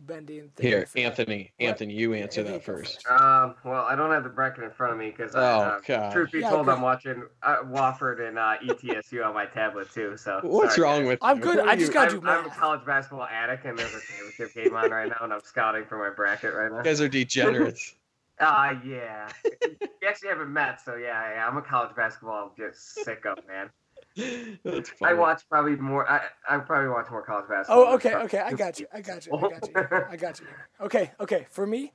[0.00, 0.66] bending thing.
[0.66, 1.00] Here, for that.
[1.04, 1.52] Anthony.
[1.58, 1.68] What?
[1.68, 3.06] Anthony, you answer Anthony, that first.
[3.08, 6.12] Um, well, I don't have the bracket in front of me because, Oh, uh, God.
[6.12, 10.16] truth be Yeah, told, I'm watching uh, Wofford and uh, ETSU on my tablet too.
[10.16, 11.08] So What's sorry, wong guys.
[11.10, 11.42] with I'm you?
[11.44, 14.52] good, I just got- gotta I'm, I'm a college basketball addict, and there's a championship
[14.54, 16.78] game on right now, and I'm scouting for my bracket right now.
[16.78, 17.94] You guys are degenerates.
[18.40, 19.28] Ah, yeah.
[19.70, 23.70] we actually haven't met, so yeah, yeah, I'm a college basketball just sicko, man.
[24.16, 25.18] That's I funny.
[25.18, 26.08] watch probably more.
[26.10, 27.84] I I probably watch more college basketball.
[27.88, 28.38] Oh, okay, okay.
[28.38, 28.86] I got you.
[28.92, 29.32] I got you.
[29.36, 29.74] I got you.
[30.10, 30.46] I got you.
[30.80, 31.46] Okay, okay.
[31.50, 31.92] For me,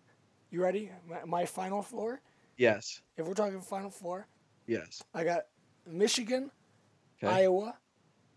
[0.51, 0.91] you ready?
[1.07, 2.21] My, my final four.
[2.57, 3.01] Yes.
[3.17, 4.27] If we're talking final four,
[4.67, 5.01] Yes.
[5.13, 5.43] I got
[5.87, 6.51] Michigan,
[7.23, 7.33] Okay.
[7.33, 7.75] Iowa,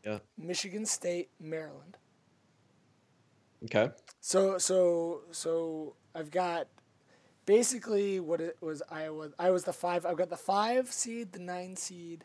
[0.05, 0.19] Yeah.
[0.39, 1.97] Michigan State, Maryland.
[3.65, 3.91] Okay.
[4.21, 6.69] So so so I've got
[7.47, 9.31] basically what it was Iowa.
[9.39, 10.07] I was the five.
[10.07, 12.25] I've got the five seed, the nine seed,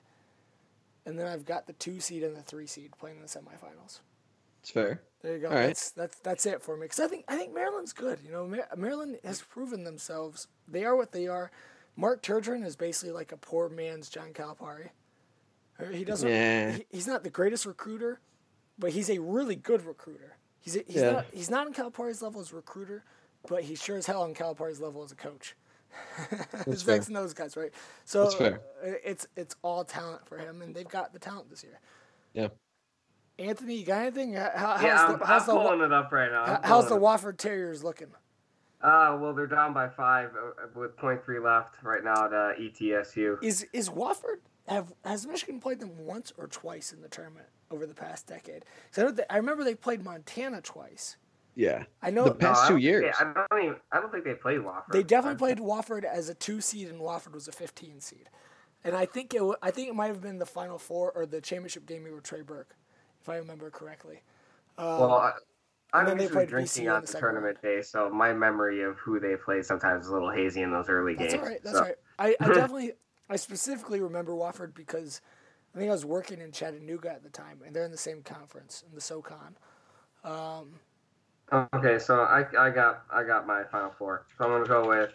[1.07, 4.01] and then I've got the two seed and the three seed playing in the semifinals.
[4.61, 5.01] It's fair.
[5.21, 5.47] There you go.
[5.47, 5.67] All right.
[5.67, 6.81] That's that's that's it for me.
[6.85, 8.19] Because I think I think Maryland's good.
[8.23, 10.47] You know, Maryland has proven themselves.
[10.67, 11.49] They are what they are.
[11.95, 14.89] Mark Turgeon is basically like a poor man's John Calipari.
[15.79, 16.29] Uh, He doesn't.
[16.29, 16.73] Yeah.
[16.73, 18.19] He, he's not the greatest recruiter,
[18.77, 20.35] but he's a really good recruiter.
[20.59, 21.11] He's a, he's Yeah.
[21.11, 23.03] not he's not on Calipari's level as a recruiter,
[23.47, 25.55] but he's sure as hell on Calipari's level as a coach.
[26.67, 26.95] it's fair.
[26.95, 27.71] Vex and those guys, right?
[28.05, 28.61] So That's fair.
[28.83, 31.79] uh, it's it's all talent for him, and they've got the talent this year.
[32.33, 32.47] Yeah.
[33.39, 34.33] Anthony, you got anything?
[34.33, 36.43] How, how's Yeah, I'm, the, how's I'm the, pulling it up right now.
[36.43, 38.07] I'm How's the Wofford Terriers looking?
[38.07, 38.21] up.
[38.81, 42.51] Uh, well, they're down by five uh, with point three left right now at uh,
[42.59, 43.43] ETSU.
[43.43, 47.85] Is is Wofford have has Michigan played them once or twice in the tournament over
[47.85, 48.65] the past decade?
[48.93, 51.17] 'Cause I, know I remember they played Montana twice.
[51.57, 51.83] Yeah.
[52.03, 53.03] I know The past I two years.
[53.03, 53.75] Yeah, I don't even.
[53.91, 54.91] I don't think they played Wofford.
[54.91, 58.29] they definitely played Wofford as a two seed, and Wofford was a fifteen seed.
[58.83, 61.25] And I think it wa- I think it might have been the Final Four or
[61.25, 62.75] the championship game with Trey Burke,
[63.19, 64.21] if I remember correctly.
[64.77, 65.31] Um, well, I,
[65.93, 68.83] I'm then they usually drinking VCU on the the second tournament day, so my memory
[68.83, 71.43] of who they played sometimes is a little hazy in those early That's games.
[71.43, 71.63] all right.
[71.63, 71.81] That's so.
[71.81, 71.97] all right.
[72.19, 72.91] I, I definitely,
[73.29, 75.21] I specifically remember Wofford because
[75.73, 78.21] I think I was working in Chattanooga at the time, and they're in the same
[78.21, 79.57] conference in the SoCon.
[80.23, 80.73] Um,
[81.51, 84.25] Okay, so I, I got I got my final four.
[84.37, 85.11] So I'm gonna go with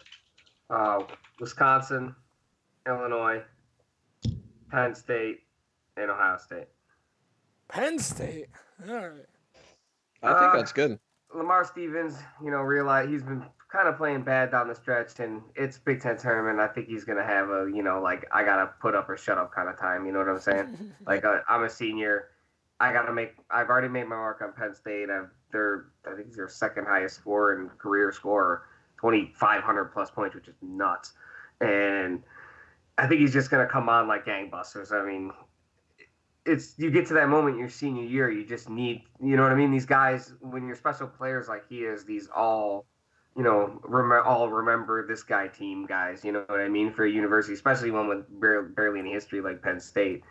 [0.71, 1.01] uh,
[1.40, 2.14] Wisconsin,
[2.87, 3.42] Illinois,
[4.71, 5.40] Penn State,
[5.99, 6.68] and Ohio State.
[7.68, 8.47] Penn State.
[8.88, 9.12] All right.
[10.23, 10.99] I think Uh, that's good.
[11.35, 15.42] Lamar Stevens, you know, realize he's been kind of playing bad down the stretch, and
[15.55, 16.61] it's Big Ten tournament.
[16.61, 19.37] I think he's gonna have a, you know, like I gotta put up or shut
[19.37, 20.07] up kind of time.
[20.07, 20.92] You know what I'm saying?
[21.07, 22.29] like uh, I'm a senior,
[22.83, 23.37] I gotta make.
[23.49, 25.09] I've already made my mark on Penn State.
[25.09, 28.66] I've I think he's their second highest score and career score,
[29.01, 31.12] 2,500 plus points, which is nuts.
[31.61, 32.25] And
[32.99, 34.90] I think he's just gonna come on like gangbusters.
[34.92, 35.31] I mean,
[36.45, 39.53] it's you get to that moment your senior year, you just need, you know what
[39.53, 39.71] I mean.
[39.71, 42.87] These guys, when you're special players like he is, these all,
[43.37, 46.25] you know, rem- all remember this guy team guys.
[46.25, 49.40] You know what I mean for a university, especially one with barely, barely any history
[49.40, 50.25] like Penn State.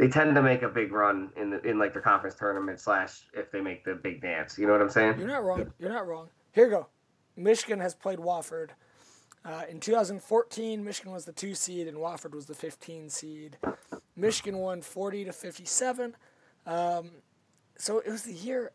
[0.00, 3.26] They tend to make a big run in the in like the conference tournament slash
[3.34, 4.58] if they make the big dance.
[4.58, 5.18] You know what I'm saying?
[5.18, 5.70] You're not wrong.
[5.78, 6.30] You're not wrong.
[6.52, 6.86] Here you go.
[7.36, 8.70] Michigan has played Wofford.
[9.44, 13.58] Uh, in 2014, Michigan was the two seed and Wofford was the 15 seed.
[14.16, 16.16] Michigan won 40 to 57.
[16.66, 17.10] Um,
[17.76, 18.72] so it was the year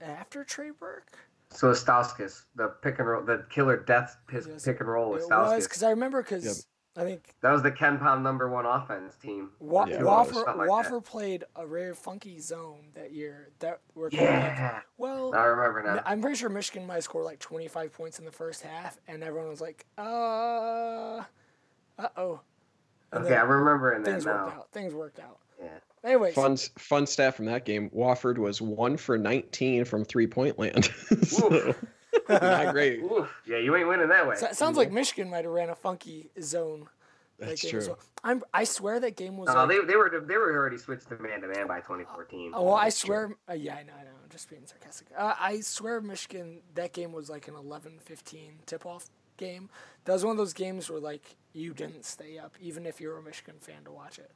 [0.00, 1.16] after Trey Burke.
[1.50, 5.30] So Stauskas, the pick and roll, the killer death pick, and roll with It was
[5.30, 5.62] Stauskas.
[5.68, 6.54] because I remember because Yep.
[6.96, 9.50] I think That was the KenPom number one offense team.
[9.58, 13.50] Wa- Yeah, it Wofford, like Wofford played a rare funky zone that year.
[13.58, 14.36] That were kind Yeah,
[14.68, 16.02] of like, well, I remember now.
[16.06, 19.50] I'm pretty sure Michigan might score like 25 points in the first half, and everyone
[19.50, 21.22] was like, uh,
[21.98, 22.40] uh oh.
[23.12, 24.52] Okay, I'm remembering that Things worked now.
[24.52, 24.72] out.
[24.72, 25.38] Things worked out.
[25.62, 25.68] Yeah.
[26.04, 30.58] Anyways, Fun fun stat from that game: Wofford was one for 19 from three point
[30.58, 30.84] land.
[31.22, 31.74] so,
[32.28, 33.00] not great.
[33.02, 33.28] Oof.
[33.46, 34.36] Yeah, you ain't winning that way.
[34.36, 36.88] so- it sounds like Michigan might have ran a funky zone.
[37.38, 37.80] That's game true.
[37.80, 37.98] as well.
[38.24, 39.48] I'm, I swear that game was.
[39.48, 42.52] No, like- they, they were they were already switched to man to man by 2014.
[42.54, 43.36] Oh, well, I swear.
[43.48, 44.10] Uh, yeah, I know, I know.
[44.22, 45.08] I'm just being sarcastic.
[45.16, 46.60] Uh, I swear, Michigan.
[46.74, 49.68] That game was like an 11-15 tip-off game.
[50.06, 53.08] That was one of those games where like you didn't stay up, even if you
[53.08, 54.30] were a Michigan fan to watch it.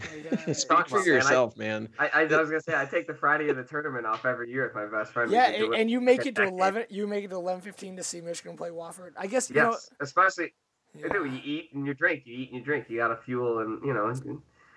[0.00, 1.02] Like, uh, Speak for about, man.
[1.02, 1.88] I- yourself, man.
[1.98, 4.64] I, I, was gonna say I take the Friday of the tournament off every year
[4.64, 5.30] with my best friend.
[5.30, 6.84] Yeah, and, and you make it to eleven.
[6.88, 9.12] You make it to eleven fifteen to see Michigan play Wofford.
[9.16, 10.52] I guess you Yes, especially
[10.94, 11.02] know.
[11.04, 11.24] you do.
[11.26, 12.22] You eat and you drink.
[12.26, 12.86] You eat and you drink.
[12.88, 14.12] You got to fuel and you know.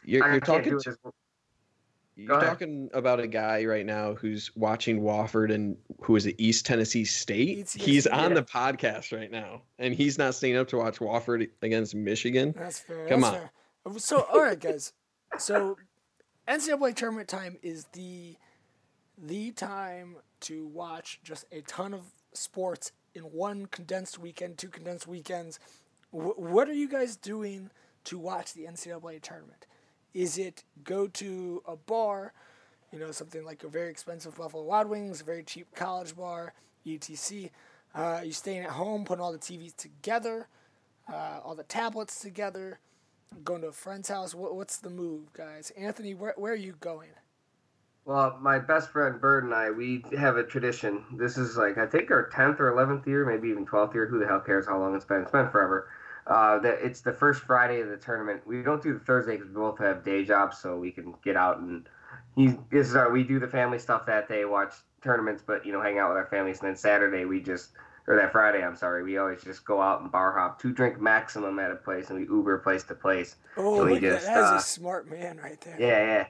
[0.05, 0.71] You're, you're can't talking.
[0.71, 1.13] do it well.
[2.15, 2.47] You're ahead.
[2.47, 7.05] talking about a guy right now who's watching Wofford and who is at East Tennessee
[7.05, 7.57] State.
[7.59, 8.15] East- he's yeah.
[8.19, 12.53] on the podcast right now, and he's not staying up to watch Wofford against Michigan.
[12.55, 13.07] That's fair.
[13.07, 13.41] Come that's on.
[13.41, 13.99] Fair.
[13.99, 14.93] So, all right, guys.
[15.37, 15.77] So,
[16.47, 18.35] NCAA tournament time is the
[19.17, 22.01] the time to watch just a ton of
[22.33, 25.59] sports in one condensed weekend, two condensed weekends.
[26.11, 27.69] Wh- what are you guys doing
[28.05, 29.65] to watch the NCAA tournament?
[30.13, 32.33] Is it go to a bar,
[32.91, 36.53] you know, something like a very expensive Buffalo Wild Wings, a very cheap college bar,
[36.87, 37.49] etc.
[37.95, 40.47] Uh, you staying at home, putting all the TVs together,
[41.11, 42.79] uh, all the tablets together,
[43.43, 44.35] going to a friend's house.
[44.35, 45.71] What, what's the move, guys?
[45.77, 47.09] Anthony, where, where are you going?
[48.05, 51.05] Well, my best friend Bird and I, we have a tradition.
[51.13, 54.07] This is like I think our tenth or eleventh year, maybe even twelfth year.
[54.07, 55.21] Who the hell cares how long it's been?
[55.21, 55.89] It's been forever.
[56.27, 58.45] Uh, that it's the first Friday of the tournament.
[58.45, 61.37] We don't do the Thursday because we both have day jobs, so we can get
[61.37, 61.87] out and
[62.35, 65.71] he, this is our, we do the family stuff that day, watch tournaments, but you
[65.71, 66.59] know, hang out with our families.
[66.59, 67.71] And then Saturday we just
[68.07, 70.99] or that Friday, I'm sorry, we always just go out and bar hop, two drink
[70.99, 73.37] maximum at a place, and we Uber place to place.
[73.55, 74.15] Oh, we look at that.
[74.15, 75.77] just, That is uh, a smart man right there.
[75.79, 76.27] Yeah, yeah.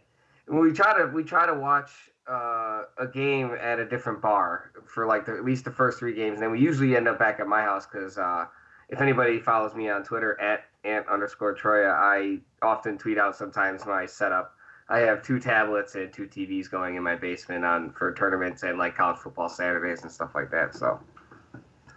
[0.47, 1.91] And we try to we try to watch
[2.29, 6.13] uh, a game at a different bar for like the, at least the first three
[6.13, 8.45] games, and then we usually end up back at my house because uh,
[8.89, 13.85] if anybody follows me on Twitter at ant underscore Troia, I often tweet out sometimes
[13.85, 14.55] my setup.
[14.89, 18.77] I have two tablets and two TVs going in my basement on for tournaments and
[18.77, 20.75] like college football Saturdays and stuff like that.
[20.75, 20.99] So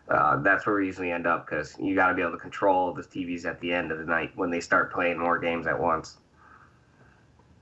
[0.09, 2.93] uh, that's where we usually end up because you got to be able to control
[2.93, 5.79] the TVs at the end of the night when they start playing more games at
[5.79, 6.19] once.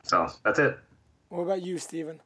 [0.03, 0.79] So that's it.
[1.31, 2.21] What about you, Steven?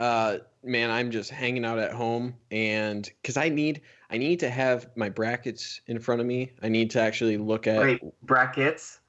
[0.00, 4.48] Uh, man, I'm just hanging out at home, and because I need, I need to
[4.48, 6.52] have my brackets in front of me.
[6.62, 7.80] I need to actually look at.
[7.80, 9.00] Wait, brackets?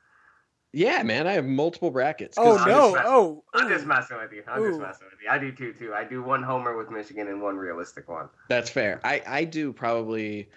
[0.71, 2.37] Yeah, man, I have multiple brackets.
[2.37, 2.91] Oh 'cause- I'm no!
[2.93, 4.43] just- Oh, I'm just messing with you.
[4.47, 5.29] I'm just messing with you.
[5.29, 5.93] I do two too.
[5.93, 8.29] I do one homer with Michigan and one realistic one.
[8.49, 8.99] That's fair.
[9.03, 10.49] I I do probably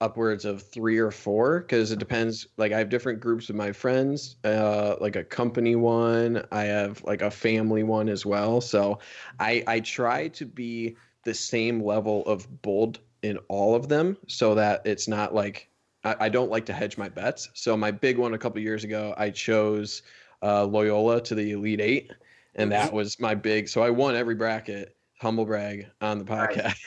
[0.00, 2.48] upwards of three or four because it depends.
[2.56, 6.44] Like I have different groups of my friends, uh, like a company one.
[6.50, 8.60] I have like a family one as well.
[8.60, 8.98] So
[9.38, 14.56] I I try to be the same level of bold in all of them so
[14.56, 15.68] that it's not like
[16.04, 17.48] I, I don't like to hedge my bets.
[17.54, 20.02] So my big one a couple years ago, I chose
[20.42, 22.10] uh, Loyola to the Elite Eight,
[22.54, 23.68] and that was my big.
[23.68, 24.96] So I won every bracket.
[25.20, 26.56] Humble brag on the Nice.
[26.56, 26.76] podcast.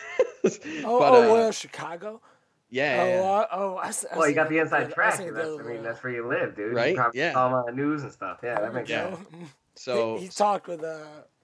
[0.84, 2.22] Oh, But, oh, uh, well, Chicago.
[2.70, 3.22] yeah, oh, yeah, yeah.
[3.24, 4.84] uh, oh, I, s- I Well, you got the inside.
[4.84, 5.16] I track.
[5.16, 5.62] see That's, did.
[5.62, 6.76] I mean, that's where you live, dude.
[6.76, 6.90] Right?
[6.90, 7.34] You probably Yeah.
[7.34, 8.42] All on the news and stuff.
[8.44, 9.16] Yeah, that makes Yeah.
[9.16, 9.28] sense.
[9.78, 11.00] So he, he talked with uh,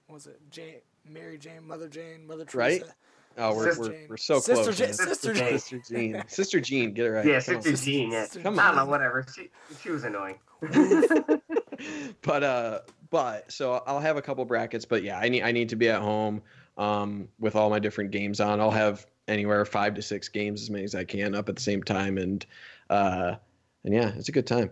[0.06, 0.76] what was it Jane,
[1.08, 2.84] Mary Jane, Mother Jane, Mother Teresa.
[2.84, 2.92] Right?
[3.34, 3.48] Teresa.
[3.48, 4.78] oh, we're, Sister we're, we're so Sister close.
[4.78, 4.94] Jane, man.
[4.94, 5.48] Sister Jane.
[5.48, 5.58] Jane.
[5.58, 7.26] Sister Jean, Sister Jean, get it right.
[7.26, 7.62] Yeah, Come on.
[7.62, 8.12] Sister Jean.
[8.12, 8.24] Yeah.
[8.24, 8.88] Sister Come I don't know, on.
[8.88, 9.24] whatever.
[9.34, 9.48] She,
[9.82, 10.38] she was annoying.
[12.22, 12.80] but uh,
[13.10, 14.84] but so I'll have a couple brackets.
[14.84, 16.42] But yeah, I need I need to be at home
[16.78, 18.60] um with all my different games on.
[18.60, 21.62] I'll have anywhere five to six games, as many as I can, up at the
[21.62, 22.44] same time, and
[22.90, 23.34] uh,
[23.84, 24.70] and yeah, it's a good time.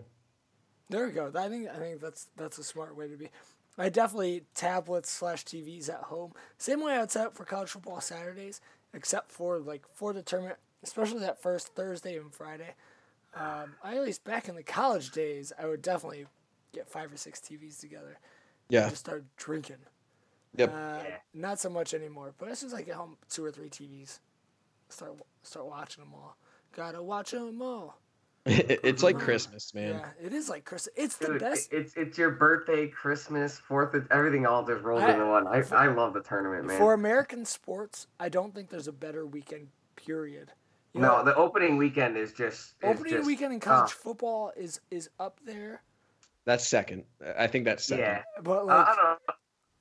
[0.89, 1.31] There we go.
[1.35, 3.29] I think I think that's that's a smart way to be.
[3.77, 6.33] I definitely tablets slash TVs at home.
[6.57, 8.61] Same way I'd set up for college football Saturdays,
[8.93, 12.75] except for like for the tournament, especially that first Thursday and Friday.
[13.33, 16.25] Um, I at least back in the college days, I would definitely
[16.73, 18.19] get five or six TVs together.
[18.69, 18.89] Yeah.
[18.89, 19.77] Just start drinking.
[20.57, 20.73] Yep.
[20.73, 20.99] Uh.
[21.33, 24.19] Not so much anymore, but it's just like at home two or three TVs.
[24.89, 25.13] start
[25.43, 26.35] start watching them all.
[26.75, 28.00] Gotta watch them all.
[28.45, 29.95] It's like Christmas, man.
[29.95, 30.93] Yeah, it is like Christmas.
[30.95, 31.71] It's the Dude, best.
[31.71, 35.47] it's it's your birthday, Christmas, Fourth, of- everything all just rolled I- into one.
[35.47, 36.77] I, I love the tournament, man.
[36.77, 39.67] For American sports, I don't think there's a better weekend.
[39.95, 40.51] Period.
[40.93, 43.95] You no, know, the opening weekend is just is opening just, weekend in college uh,
[43.95, 45.83] football is is up there,
[46.45, 47.03] That's second.
[47.37, 48.03] I think that's second.
[48.05, 49.17] yeah, but uh, I don't know.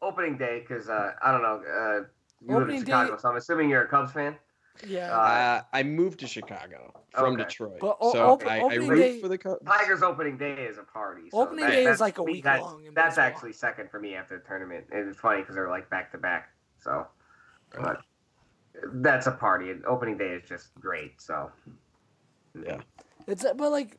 [0.02, 1.62] Opening day, because uh, I don't know.
[1.66, 1.94] Uh,
[2.42, 4.36] you live Opening in day- Chicago, so I'm assuming you're a Cubs fan.
[4.86, 5.14] Yeah.
[5.16, 7.42] uh, I moved to Chicago from Okay.
[7.44, 9.64] Detroit, But o- so op- I, I root day- for the Cubs.
[9.66, 11.30] Tigers opening day is a party.
[11.30, 13.24] So Opening that- day is like a week that's, long That's baseball.
[13.24, 14.86] actually second for me after the tournament.
[14.92, 16.50] And it's funny because they're like back to back.
[16.82, 17.06] So,
[17.80, 18.00] but
[18.94, 19.70] that's a party.
[19.70, 21.20] And opening day is just great.
[21.20, 21.50] So,
[22.60, 22.80] Yeah.
[23.26, 23.98] It's uh, but like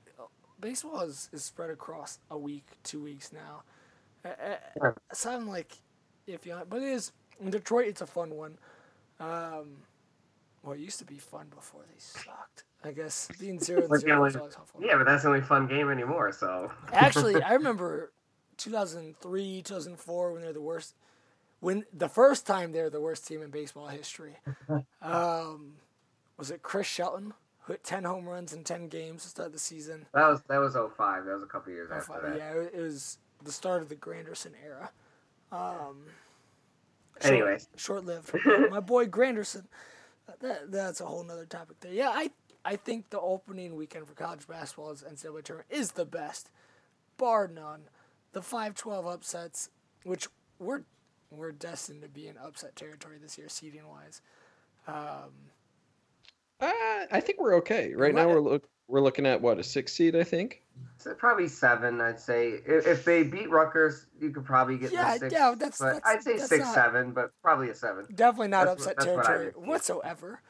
[0.59, 3.63] baseball is, is spread across a week, two weeks now.
[4.26, 5.39] Uh, uh, Sure.
[5.41, 5.74] Like
[6.28, 7.88] if you, but it is in Detroit.
[7.88, 8.57] It's a fun one.
[9.19, 9.78] Um,
[10.64, 12.64] well, it used to be fun before they sucked.
[12.84, 14.82] I guess being zero and zero yeah, was always helpful.
[14.84, 16.32] yeah, but that's the only fun game anymore.
[16.32, 18.12] So, Actually, I remember
[18.57, 20.95] 2003, 2004 when they're the worst.
[21.59, 24.38] When the first time they were the worst team in baseball history.
[25.01, 25.74] Um,
[26.38, 29.59] was it Chris Shelton who hit 10 home runs in 10 games to start the
[29.59, 30.05] season?
[30.14, 31.26] that was that was 05.
[31.26, 32.38] That was a couple years Oh, after that.
[32.38, 34.89] Yeah, it was the start of the Granderson era.
[35.51, 36.05] Um,
[37.20, 37.68] short- Anyways.
[37.76, 38.32] short-lived.
[38.72, 39.66] My boy Granderson.
[40.40, 41.94] That, that's a whole nother topic there.
[41.94, 42.32] Yeah, I
[42.64, 46.52] I think the opening weekend for college basketball's NCAA tournament is the best,
[47.18, 47.82] bar none.
[48.34, 49.70] The 5-12 upsets,
[50.04, 50.28] which
[50.60, 50.84] we're
[51.32, 54.22] we're destined to be in upset territory this year, seeding wise.
[54.88, 55.32] Um,
[56.60, 58.28] Uh, I think we're okay right now.
[58.28, 60.61] We're look we're looking at what a six seed, I think.
[60.97, 62.59] So probably seven, I'd say.
[62.65, 65.34] If, if they beat Rutgers, you could probably get Yeah, the six.
[65.34, 68.05] yeah, that's- but that's- I'd say that's six, not- seven, but probably a seven.
[68.13, 69.67] definitely not That's upset what territory would think.
[69.67, 70.41] whatsoever.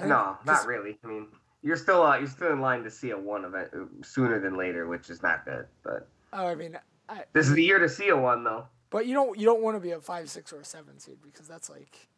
[0.00, 0.98] And- No, 'cause- not really.
[1.04, 1.28] I mean,
[1.62, 4.56] you're still uh, you're still in line to see a one event uh, sooner than
[4.56, 5.66] later, which is not good.
[5.82, 6.78] But Oh, I mean,
[7.08, 8.66] I, this is the year to see a one, though.
[8.90, 11.18] But you don't you don't want to be a five, six, or a seven seed
[11.22, 12.08] because that's like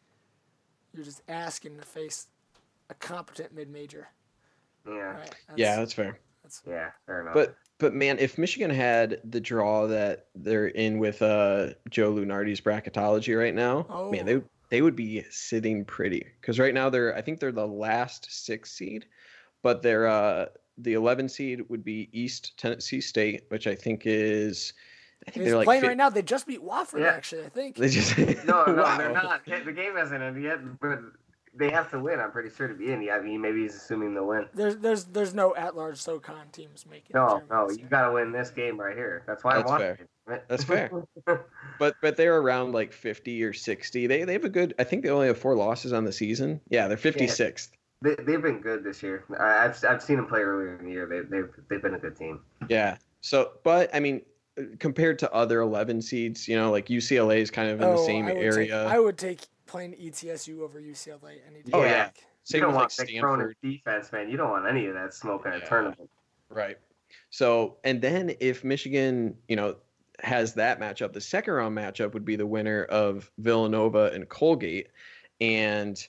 [0.93, 2.27] you're just asking to face
[2.89, 4.07] a competent mid major.
[4.87, 5.35] Yeah, Right?
[5.47, 6.17] That's, yeah, that's fair.
[6.47, 7.33] That's, yeah, fair enough.
[7.33, 12.61] But but man, if Michigan had the draw that they're in with uh, Joe Lunardi's
[12.61, 14.09] bracketology right now, Oh.
[14.11, 17.67] man, they they would be sitting pretty because right now they're I think they're the
[17.67, 19.05] last six seed,
[19.61, 20.45] but they're uh,
[20.77, 24.73] the 11 seed would be East Tennessee State, which I think is
[25.27, 26.09] I think he's they're playing fif- right now.
[26.09, 27.07] They just beat Wofford Yeah.
[27.07, 27.43] actually.
[27.45, 27.75] I think.
[27.75, 28.97] They just no, no, Wow.
[28.97, 29.43] they're not.
[29.45, 30.99] The game hasn't ended yet, but
[31.57, 32.19] they have to win.
[32.19, 33.01] I'm pretty sure to be in.
[33.01, 34.47] Yeah, I mean, maybe he's assuming they'll win.
[34.53, 37.11] There's there's there's no at large SoCon teams making.
[37.13, 39.23] No, no, you got to win this game right here.
[39.27, 39.99] That's why That's I'm fair.
[40.29, 40.45] it.
[40.47, 40.91] That's fair.
[41.79, 44.07] but but they're around like 50 or 60.
[44.07, 44.73] They they have a good.
[44.79, 46.61] I think they only have four losses on the season.
[46.69, 47.69] Yeah, they're 56th.
[48.01, 49.23] They, they've been good this year.
[49.39, 51.05] I, I've I've seen them play earlier in the year.
[51.05, 52.41] They, they've they've been a good team.
[52.69, 52.97] Yeah.
[53.21, 54.21] So, but I mean,
[54.79, 58.05] compared to other 11 seeds, you know, like UCLA is kind of in the Oh,
[58.05, 58.83] same I area.
[58.83, 61.71] Take, I would take playing ETSU over UCLA any day.
[61.73, 61.89] Oh, Yeah.
[61.89, 62.03] yeah.
[62.05, 63.55] Like, Same you don't with like want Nick Stanford.
[63.61, 64.29] defense, man.
[64.29, 65.65] You don't want any of that smoke in a Yeah.
[65.65, 66.09] tournament.
[66.49, 66.77] Right.
[67.29, 69.75] So, and then if Michigan, you know,
[70.23, 74.87] has that matchup, the second round matchup would be the winner of Villanova and Colgate.
[75.41, 76.01] And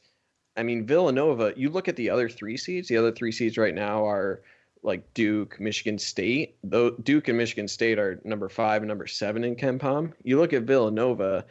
[0.56, 3.74] I mean, Villanova, you look at the other three seeds, the other three seeds right
[3.74, 4.40] now are
[4.82, 6.56] like Duke, Michigan State.
[6.64, 10.12] Though Duke and Michigan State are number five and number seven in KenPom.
[10.22, 11.44] You look at Villanova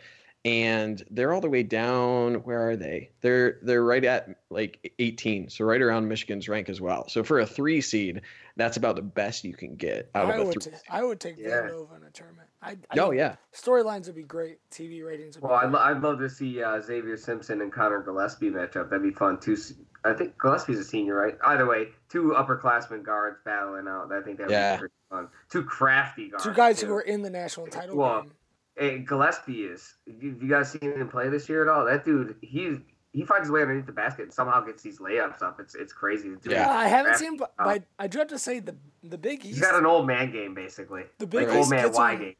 [0.48, 2.36] and they're all the way down.
[2.36, 3.12] Where are they?
[3.22, 7.08] They're they're right at like 18, so right around Michigan's rank as well.
[7.10, 8.22] So for a three seed,
[8.56, 10.72] that's about the best you can get out I of a would three.
[10.72, 11.64] ta- I would take Yeah.
[11.64, 12.48] Villanova in a tournament.
[12.62, 14.60] I, I Oh yeah, storylines would be great.
[14.72, 18.02] TV ratings would Well, I'd, lo- I'd love to see uh, Xavier Simpson and Connor
[18.02, 18.89] Gillespie matchup.
[18.89, 19.58] That'd be fun too.
[20.06, 21.36] I think Gillespie's a senior, right?
[21.45, 24.12] Either way, two upperclassmen guards battling out.
[24.14, 24.76] I think that would Yeah.
[24.76, 25.28] be pretty fun.
[25.50, 26.43] Two crafty guards.
[26.45, 26.88] Two guys too.
[26.88, 28.32] who were in the national title Well, game.
[28.78, 29.95] Hey, Gillespie is.
[30.05, 31.86] You, you guys seen him play this year at all?
[31.86, 32.78] That dude, he
[33.13, 35.59] he finds his way underneath the basket and somehow gets these layups up.
[35.59, 36.30] It's it's crazy.
[36.30, 36.67] The dude Yeah.
[36.67, 37.25] Yeah, I haven't crafty.
[37.25, 39.47] seen, but, but I do have to say the the Big East.
[39.57, 41.03] He's got an old man game basically.
[41.17, 42.36] the Big Like East old man gets Y on game.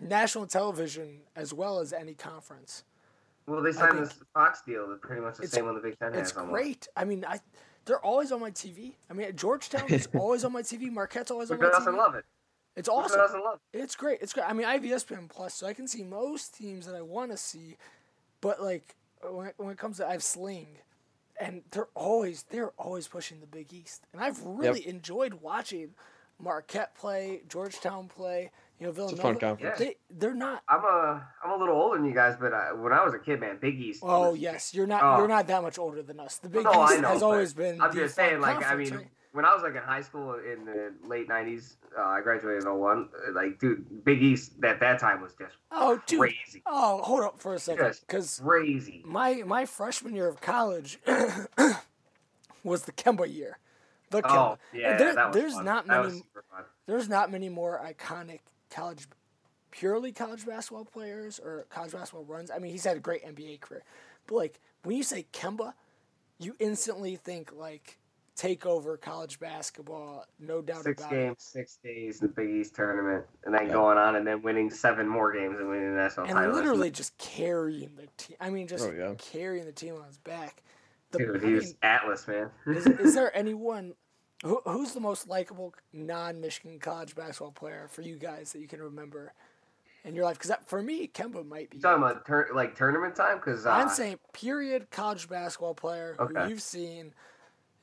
[0.00, 2.84] national television as well as any conference.
[3.46, 4.88] Well, they signed think this Fox deal.
[4.88, 6.38] That's pretty much the same one the Big Ten It's has.
[6.38, 6.52] almost.
[6.52, 6.88] great.
[6.96, 7.40] I mean, I
[7.84, 8.92] they're always on my TV.
[9.10, 10.90] I mean, Georgetown is always on my TV.
[10.90, 11.98] Marquette's always on Who my doesn't TV.
[11.98, 12.24] love it?
[12.80, 13.18] It's awesome.
[13.18, 13.60] doesn't love?
[13.72, 14.18] It's great.
[14.20, 14.48] It's great.
[14.48, 17.30] I mean, I have ESPN Plus, so I can see most teams that I want
[17.30, 17.76] to see.
[18.40, 18.96] But like
[19.30, 20.78] when it, when it comes to, I have Sling,
[21.38, 25.90] and they're always they're always pushing the Big East, and I've really enjoyed watching
[26.38, 28.50] Marquette play, Georgetown play.
[28.78, 29.22] You know, It's a Villanova.
[29.22, 29.78] fun conference.
[29.78, 30.62] They they're not.
[30.66, 33.18] I'm a I'm a little older than you guys, but I, when I was a
[33.18, 34.00] kid, man, Big East.
[34.02, 35.02] Oh was- yes, you're not.
[35.02, 35.18] Oh.
[35.18, 36.38] You're not that much older than us.
[36.38, 37.78] The Big No, East know, has always been.
[37.82, 39.08] I'm just saying, like, I mean, right?
[39.32, 42.68] When I was like in high school in the late '90s, uh, I graduated in
[42.68, 43.08] 01.
[43.32, 46.18] Like, dude, Big East at that time was just Oh, dude.
[46.20, 49.02] crazy, Oh, hold up for a second, because crazy.
[49.04, 50.98] my my freshman year of college
[52.64, 53.58] was the Kemba year.
[54.10, 54.56] The Kemba.
[54.56, 55.64] Oh yeah, There- that was there's fun.
[55.64, 56.02] not many.
[56.04, 56.64] Was super fun.
[56.86, 59.06] There's not many more iconic college,
[59.70, 62.50] purely college basketball players or college basketball runs.
[62.50, 63.82] I mean, he's had a great NBA career,
[64.26, 65.74] but like when you say Kemba,
[66.38, 67.96] you instantly think like
[68.40, 71.16] take over college basketball, no doubt Six about it.
[71.16, 73.72] games, six days, the Big East tournament, and then Yeah.
[73.74, 76.54] going on and then winning seven more games and winning the national and title.
[76.54, 78.38] literally just carrying the team.
[78.40, 79.12] I mean, just Oh, yeah.
[79.18, 80.62] carrying the team on his back.
[81.10, 82.50] The, dude, I he was mean, Atlas, man.
[82.66, 83.92] is, is there anyone
[84.42, 88.80] who, who's the most likable non-Michigan college basketball player for you guys that you can
[88.80, 89.34] remember
[90.04, 90.38] in your life?
[90.38, 91.76] Because for me, Kemba might be.
[91.76, 93.36] You talking about tur- like tournament time?
[93.36, 96.42] Because uh, I'm saying period college basketball player Okay.
[96.44, 97.12] who you've seen.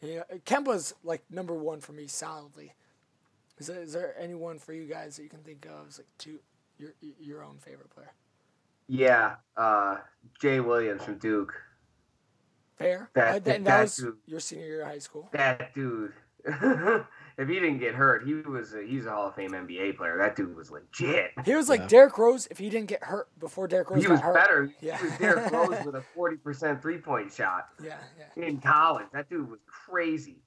[0.02, 2.74] Yeah, Kemba's like number one for me solidly.
[3.58, 6.08] Is there, is there anyone for you guys that you can think of as like
[6.20, 6.39] two
[6.78, 8.12] your your own favorite player?
[8.89, 9.98] yeah, uh,
[10.39, 11.54] Jay Williams from Duke.
[12.78, 13.10] Fair.
[13.16, 14.18] That- Uh, and that, that was dude.
[14.28, 15.28] your senior year of high school.
[15.34, 16.14] That dude.
[17.38, 20.18] if he didn't get hurt, he was a, he's a Hall of Fame NBA player.
[20.18, 21.32] That dude was legit.
[21.46, 21.88] He was like Yeah.
[21.88, 24.34] Derrick Rose if he didn't get hurt before Derrick Rose He got was hurt.
[24.36, 24.72] better.
[24.82, 24.98] Yeah.
[24.98, 27.98] He was Derrick Rose with a forty percent three point shot Yeah,
[28.36, 28.46] yeah.
[28.46, 29.06] in college.
[29.14, 30.38] That dude was crazy.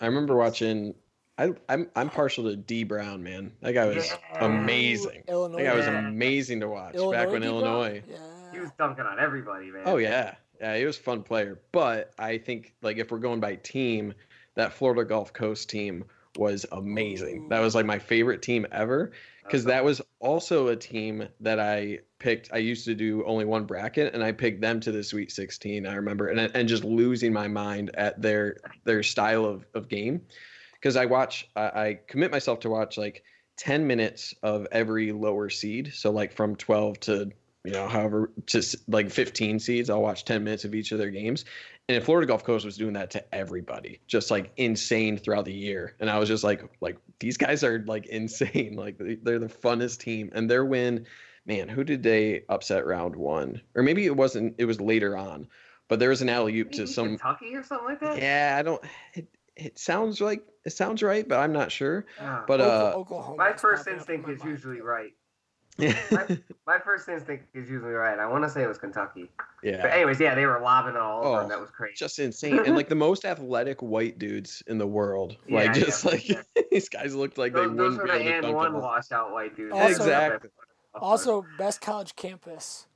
[0.00, 0.94] I remember watching.
[1.38, 3.52] I, I'm I'm partial to Dee Brown, man.
[3.62, 4.44] That guy was Yeah.
[4.44, 5.22] amazing.
[5.28, 5.58] Illinois.
[5.62, 7.60] That guy was amazing to watch Illinois back when Dee Brown?
[7.62, 8.02] Illinois.
[8.08, 8.16] Yeah.
[8.52, 9.82] He was dunking on everybody, man.
[9.86, 11.60] Oh yeah, yeah, he was a fun player.
[11.72, 14.12] But I think like if we're going by team,
[14.54, 16.04] that Florida Gulf Coast team
[16.36, 17.48] was amazing.
[17.48, 22.00] That was like my favorite team ever because that was also a team that I
[22.18, 22.52] picked.
[22.52, 25.86] I used to do only one bracket, and I picked them to the Sweet 16.
[25.86, 30.22] I remember, and and just losing my mind at their their style of of game
[30.74, 31.48] because I watch.
[31.56, 33.24] I, I commit myself to watch like
[33.56, 35.92] 10 minutes of every lower seed.
[35.94, 37.32] So like from 12 to
[37.64, 41.10] you know, however, just like 15 seeds, I'll watch 10 minutes of each of their
[41.10, 41.44] games.
[41.90, 45.52] And if Florida Gulf Coast was doing that to everybody, just like insane throughout the
[45.52, 45.96] year.
[45.98, 48.76] And I was just like, like these guys are like insane.
[48.80, 50.30] Like they're the funnest team.
[50.32, 51.06] And their win,
[51.46, 53.60] man, who did they upset round one?
[53.74, 55.48] Or maybe it wasn't, it was later on.
[55.88, 57.08] But there was an alley oop to some.
[57.08, 58.18] Kentucky or something like that.
[58.18, 58.84] Yeah, I don't.
[59.14, 59.26] It,
[59.56, 62.06] it sounds like it sounds right, but I'm not sure.
[62.18, 62.44] Yeah.
[62.46, 63.36] But uh, Oklahoma.
[63.36, 64.50] my first popping up in instinct my is mind.
[64.52, 65.12] usually right.
[66.66, 68.18] My first instinct is usually right.
[68.18, 69.30] I want to say it was Kentucky.
[69.62, 69.78] Yeah.
[69.82, 71.94] But yeah, anyways, yeah, they were lobbing it all over, Oh, and that was crazy.
[71.96, 75.36] just insane, and like the most athletic white dudes in the world.
[75.48, 76.42] Like Yeah, just yeah, like yeah.
[76.70, 78.56] these guys looked like they those, those wouldn't were be the able to and dunk
[78.56, 78.82] one them.
[78.82, 79.72] washed out white dudes.
[79.72, 80.50] Also- Exactly.
[80.94, 82.86] Also, best college campus.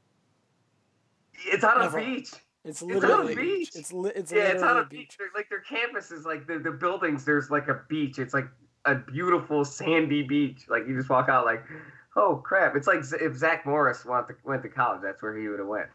[1.46, 2.32] it's on a beach.
[2.64, 3.72] It's on a literally a beach.
[3.72, 3.76] beach.
[3.76, 5.16] It's li- it's Yeah, it's on a a beach.
[5.18, 5.28] beach.
[5.34, 7.24] Like their campus is like the, the buildings.
[7.24, 8.18] There's like a beach.
[8.18, 8.46] It's like
[8.84, 10.62] a beautiful sandy beach.
[10.68, 11.62] Like you just walk out like,
[12.16, 12.76] oh crap!
[12.76, 15.68] It's like if Zach Morris went to, went to college, that's where he would have
[15.68, 15.88] went.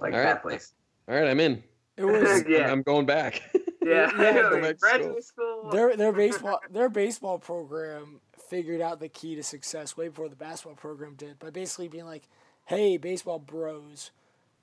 [0.00, 0.42] Like All that right.
[0.42, 0.72] place.
[1.08, 1.62] All right, I'm in.
[1.96, 2.70] It was Yeah.
[2.70, 3.42] I'm going back.
[3.82, 5.70] Yeah, Yeah, I know, back to graduate school.
[5.70, 10.36] their their baseball their baseball program figured out the key to success way before the
[10.36, 12.28] basketball program did by basically being like,
[12.66, 14.10] "Hey, baseball bros,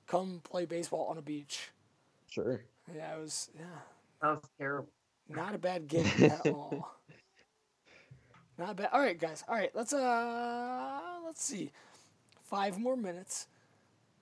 [0.06, 1.70] come play baseball on a beach."
[2.30, 2.62] sure.
[2.94, 3.64] Yeah, it was yeah,
[4.22, 4.88] That was terrible.
[5.28, 6.92] not a bad gig at all.
[8.58, 8.88] Not bad.
[8.92, 9.44] All right, guys.
[9.48, 11.72] All right, let's uh let's see.
[12.42, 13.48] Five more minutes.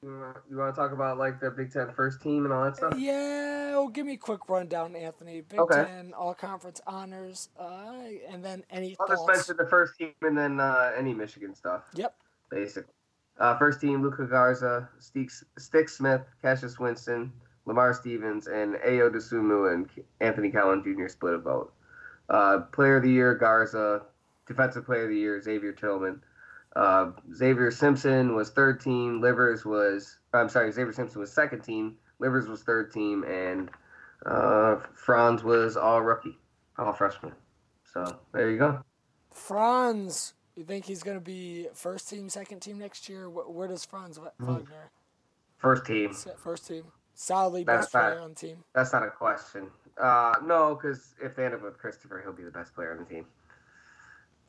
[0.02, 2.94] You want, to talk about like the Big Ten first team and all that stuff?
[2.98, 5.40] Yeah, well, give me a quick rundown, Anthony.
[5.40, 5.84] Big Okay.
[5.84, 7.92] Ten, all conference honors, uh,
[8.28, 11.84] and then any I'll just mention the first team and then uh, any Michigan stuff.
[11.94, 12.14] Yep.
[12.50, 12.92] Basically.
[13.38, 17.32] Uh, first team: Luka Garza, Stix Smith, Cassius Winston,
[17.64, 19.88] Lamar Stevens, and Ayo Dosunmu and
[20.20, 21.08] Anthony Cowan Jr.
[21.08, 21.72] split a vote.
[22.28, 24.02] Uh, player of the year: Garza.
[24.46, 26.22] Defensive player of the year: Xavier Tillman.
[26.76, 29.20] Uh, Xavier Simpson was third team.
[29.20, 31.96] Livers was I'm sorry, Xavier Simpson was second team.
[32.18, 33.70] Livers was third team, and
[34.26, 36.38] uh, Franz was all rookie,
[36.78, 37.32] all freshman.
[37.92, 38.82] So there you go.
[39.30, 43.28] Franz, you think he's going to be first team, second team next year?
[43.28, 44.46] Where, where does Franz Hmm.
[44.46, 44.90] Wagner
[45.58, 46.14] First team.
[46.36, 46.84] First team,
[47.14, 48.64] solidly That's best player on the team.
[48.74, 49.68] That's not a question.
[49.96, 52.98] Uh, no, because if they end up with Christopher, he'll be the best player on
[52.98, 53.24] the team.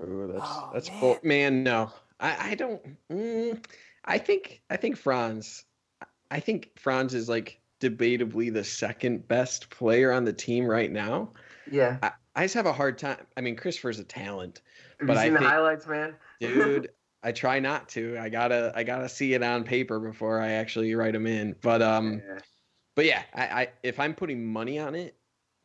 [0.01, 1.19] Ooh, that's Oh, that's man.
[1.23, 1.63] man.
[1.63, 2.81] No, I I don't.
[3.11, 3.63] Mm,
[4.05, 5.63] I think I think Franz.
[6.31, 11.31] I think Franz is like debatably the second best player on the team right now.
[11.69, 11.97] Yeah.
[12.03, 13.17] I I just have a hard time.
[13.37, 14.61] I mean, Christopher's a talent,
[14.99, 16.15] Have But you I seen the think- highlights, man?
[16.39, 16.89] dude.
[17.23, 18.17] I try not to.
[18.19, 21.55] I gotta I gotta see it on paper before I actually write him in.
[21.61, 22.39] But um, Yeah.
[22.95, 25.15] but yeah, I, I if I'm putting money on it,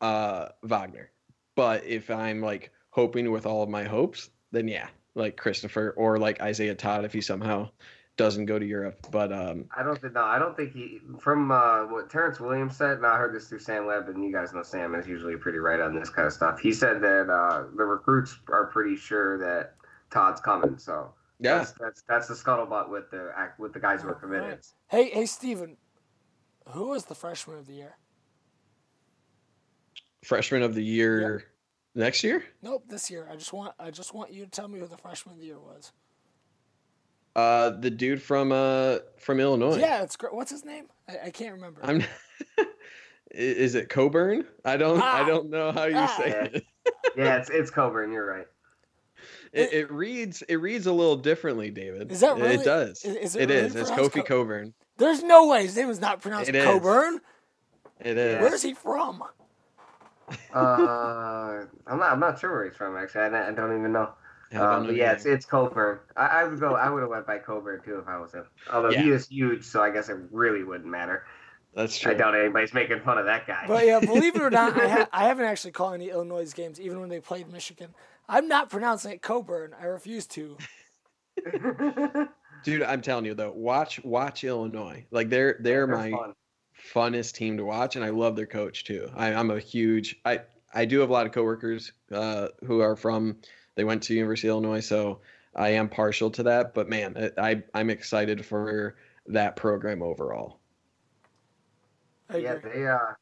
[0.01, 1.11] uh, Wagner.
[1.57, 6.19] But if I'm like hoping with all of my hopes, then yeah, like Christopher or
[6.19, 7.71] like Isaiah Todd if he somehow
[8.17, 9.07] doesn't go to Europe.
[9.11, 12.77] But um, I don't think no, I don't think he from uh, what Terrence Williams
[12.77, 15.37] said, and I heard this through Sam Webb, and you guys know Sam is usually
[15.37, 16.61] pretty right on this kind of stuff.
[16.61, 19.75] He said that uh, the recruits are pretty sure that
[20.11, 24.03] Todd's coming, so yeah, that's that's that's the scuttlebutt with the act with the guys
[24.03, 24.49] who are committed.
[24.49, 24.67] Right.
[24.89, 25.77] Hey, hey, Steven,
[26.69, 27.97] who was the freshman of the year?
[30.25, 31.45] freshman of the year
[31.95, 32.45] next year.
[32.63, 33.27] Nope, this year.
[33.31, 35.47] I just want I just want you to tell me who the freshman of the
[35.47, 35.93] year was.
[37.37, 39.79] Uh, the dude from uh from Illinois.
[39.79, 40.35] Yeah, it's great.
[40.35, 40.87] What's his name?
[41.09, 41.81] I, I can't remember.
[41.85, 42.03] I'm.
[43.33, 44.45] Is it Coburn?
[44.65, 45.01] I don't.
[45.01, 45.25] I Ah.
[45.25, 46.15] don't know how you Ah.
[46.19, 46.65] say it.
[47.17, 48.13] Yeah, it's it's Coburn.
[48.13, 48.47] You're right.
[49.53, 49.73] it.
[49.73, 50.43] It reads.
[50.43, 52.11] It reads a little differently, David.
[52.11, 53.05] Is that It- really- It does.
[53.05, 53.75] is- is it it really is.
[53.77, 54.75] It's Kofi Co- Coburn.
[54.97, 56.65] There's no way his name is not pronounced It is.
[56.65, 57.21] Coburn.
[58.01, 58.41] It is.
[58.41, 59.23] Where's he from?
[60.55, 62.13] Uh, I'm not.
[62.13, 62.97] I'm not sure where he's from.
[62.97, 64.11] Actually, I, don't- I don't even know.
[64.53, 66.01] I don't Um, but yeah, it's it's Coburn.
[66.17, 66.75] I, I would go.
[66.75, 68.47] I would have went by Coburn too if I was him.
[68.73, 71.25] Although he is huge, so I guess it really wouldn't matter.
[71.75, 72.11] That's true.
[72.11, 73.65] I doubt anybody's making fun of that guy.
[73.69, 76.81] But yeah, believe it or not, I, ha- I haven't actually called any Illinois games,
[76.81, 77.95] even when they played Michigan.
[78.29, 79.75] I'm not pronouncing it Coburn.
[79.81, 80.57] I refuse to.
[82.65, 85.07] Dude, I'm telling you though, watch watch Illinois.
[85.11, 86.35] Like they're they're, my fun.
[86.95, 89.11] Funnest team to watch, and I love their coach too.
[89.15, 90.21] I, I'm a huge.
[90.25, 90.41] I
[90.73, 93.37] I do have a lot of coworkers uh, who are from.
[93.75, 95.21] They went to University of Illinois, so
[95.55, 96.75] I am partial to that.
[96.75, 100.61] But man, I I'm excited for that program overall.
[102.29, 103.13] I Yeah, they uh,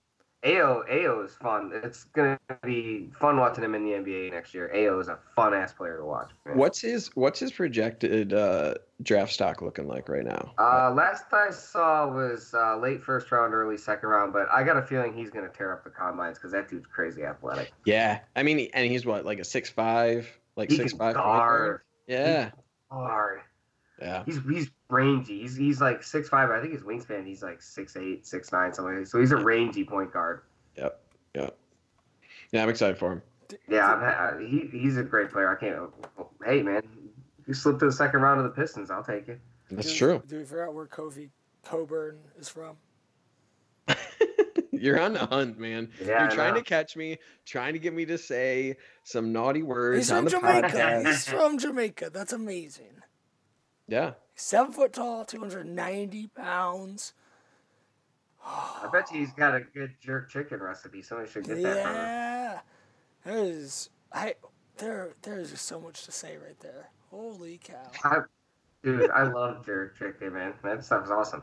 [0.44, 1.72] Ayo Ayo is fun.
[1.82, 4.70] It's gonna be fun watching him in the NBA next year.
[4.72, 6.30] Ayo is a fun ass player to watch.
[6.46, 6.56] man.
[6.56, 10.52] What's his What's his projected uh, draft stock looking like right now?
[10.56, 14.76] Uh, last I saw was uh, late first round, early second round, but I got
[14.76, 17.72] a feeling he's gonna tear up the combines because that dude's crazy athletic.
[17.84, 21.14] yeah, I mean, and he's what like a six five, like He six five.
[21.14, 22.50] guard Yeah,
[22.92, 23.40] hard.
[24.00, 24.22] yeah.
[24.24, 25.40] He's he's rangy.
[25.40, 26.50] He's he's like six five.
[26.50, 28.94] I think his wingspan he's like six eight, six nine, something.
[28.94, 29.10] Like that.
[29.10, 30.42] So he's a rangy point guard.
[30.76, 31.00] Yep,
[31.34, 31.58] yep.
[32.52, 33.22] Yeah, I'm excited for him.
[33.68, 35.54] Yeah, I'm, ha- uh, he he's a great player.
[35.54, 35.90] I can't.
[36.44, 36.82] Hey man,
[37.46, 38.90] you slip to the second round of the Pistons.
[38.90, 39.40] I'll take it.
[39.70, 40.22] That's Do- true.
[40.26, 41.30] Do we figure out where Kofi
[41.64, 42.76] Coburn is from?
[44.70, 45.90] You're on the hunt, man.
[46.00, 46.60] Yeah, You're trying know.
[46.60, 50.42] to catch me, trying to get me to say some naughty words He's on from
[50.42, 50.68] the Jamaica.
[50.68, 51.06] podcast.
[51.06, 52.10] He's from Jamaica.
[52.12, 53.02] That's amazing.
[53.88, 57.12] Yeah, Seven foot tall, 290 pounds.
[58.46, 61.02] I bet you he's got a good jerk chicken recipe.
[61.02, 61.96] Somebody should get that from him.
[61.96, 62.60] Yeah.
[63.24, 64.36] There is I
[64.76, 66.88] there there is just so much to say right there.
[67.10, 67.90] Holy cow.
[68.04, 68.18] I,
[68.84, 70.54] dude, I love jerk chicken, man.
[70.62, 71.42] That sounds awesome.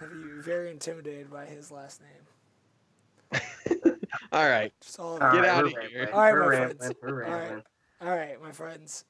[0.00, 3.42] I'd be very intimidated by his last name.
[4.32, 4.72] all right.
[4.98, 6.10] All, All Get right, outta we're here.
[6.10, 6.14] rambling.
[6.14, 6.78] All right, we're my rambling.
[6.78, 6.94] friends.
[7.02, 7.62] We're All right,
[8.00, 9.04] all right, my friends.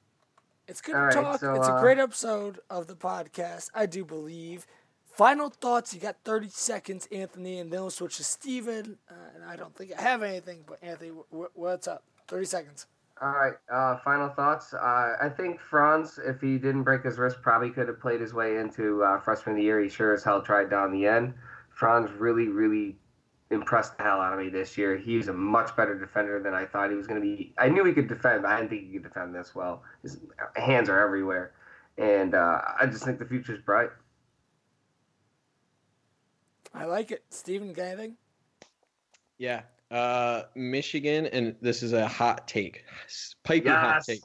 [0.73, 1.41] It's good All to right, talk.
[1.41, 4.67] so, it's a uh, great episode of the podcast, I do believe.
[5.05, 5.93] Final thoughts.
[5.93, 8.97] You got 30 seconds, Anthony, and then we'll switch to Steven.
[9.11, 12.05] Uh, and I don't think I have anything, but Anthony, w- what's up?
[12.29, 12.87] 30 seconds.
[13.21, 13.53] All right.
[13.71, 14.73] Uh, final thoughts.
[14.73, 18.33] Uh, I think Franz, if he didn't break his wrist, probably could have played his
[18.33, 19.79] way into uh, freshman of the year.
[19.79, 21.35] He sure as hell tried down the end.
[21.69, 22.97] Franz really, really
[23.53, 24.97] impressed the hell out of me this year.
[24.97, 27.55] He's a much better defender than I thought he was going to be.
[27.59, 29.83] I knew he could defend, but I didn't think he could defend this well.
[30.03, 30.19] His
[30.57, 31.53] hands are everywhere,
[31.99, 33.91] and uh, I just think the future's bright.
[36.75, 37.25] I like it.
[37.31, 38.17] Steven, got anything?
[39.39, 39.63] Yeah.
[39.91, 42.85] Uh, Michigan, and this is a hot take,
[43.43, 44.23] piping hot take.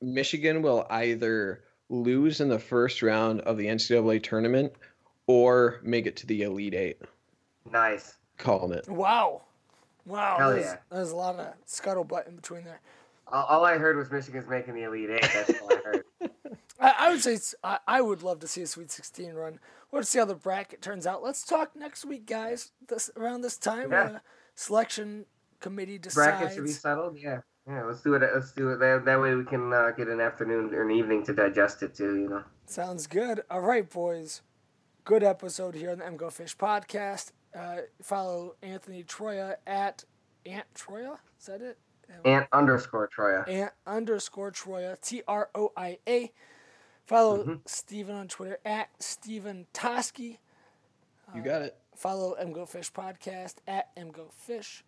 [0.00, 4.72] Michigan will either lose in the first round of the NCAA tournament
[5.26, 7.02] or make it to the Elite Eight.
[7.70, 8.16] Nice.
[8.42, 8.88] Calling it.
[8.88, 9.42] Wow.
[10.04, 10.36] Wow.
[10.36, 10.76] Hell there's, yeah.
[10.90, 12.80] there's a lot of scuttlebutt in between there.
[13.28, 15.30] All, all I heard was Michigan's making the Elite Eight.
[15.32, 16.04] That's all I heard.
[16.80, 19.60] I, I would say it's, I, I would love to see a Sweet 16 run.
[19.92, 21.22] We'll see how the bracket turns out.
[21.22, 22.72] Let's talk next week, guys.
[22.88, 24.02] This around this time, Yeah.
[24.04, 24.18] uh,
[24.56, 25.26] selection
[25.60, 26.38] committee decides.
[26.40, 27.16] Bracket should be settled.
[27.16, 27.42] Yeah.
[27.68, 27.84] Yeah.
[27.84, 28.22] Let's do it.
[28.34, 28.80] Let's do it.
[28.80, 31.94] That, that way we can uh, get an afternoon or an evening to digest it
[31.94, 32.16] too.
[32.16, 32.42] You know.
[32.66, 33.42] Sounds good.
[33.48, 34.42] All right, boys.
[35.04, 37.30] Good episode here on the MGO Fish podcast.
[37.58, 40.04] Uh, follow Anthony Troia at
[40.46, 41.18] Ant Troia.
[41.38, 41.78] Is that it?
[42.24, 43.44] Ant underscore Troia.
[43.48, 46.32] Ant underscore Troia, T R O I A.
[47.06, 47.60] Follow Mhm.
[47.68, 50.38] Steven on Twitter at Steven Toski.
[51.34, 51.78] You got it.
[51.96, 54.84] Follow MGO Fish Podcast at MGO Fish.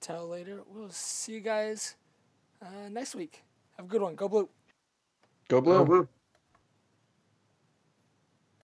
[0.00, 0.62] tell later.
[0.66, 1.96] We'll see you guys
[2.60, 3.42] uh, next week.
[3.78, 4.14] Have a good one.
[4.14, 4.50] Go blue.
[5.48, 5.78] Go blue.
[5.78, 6.08] Go blue.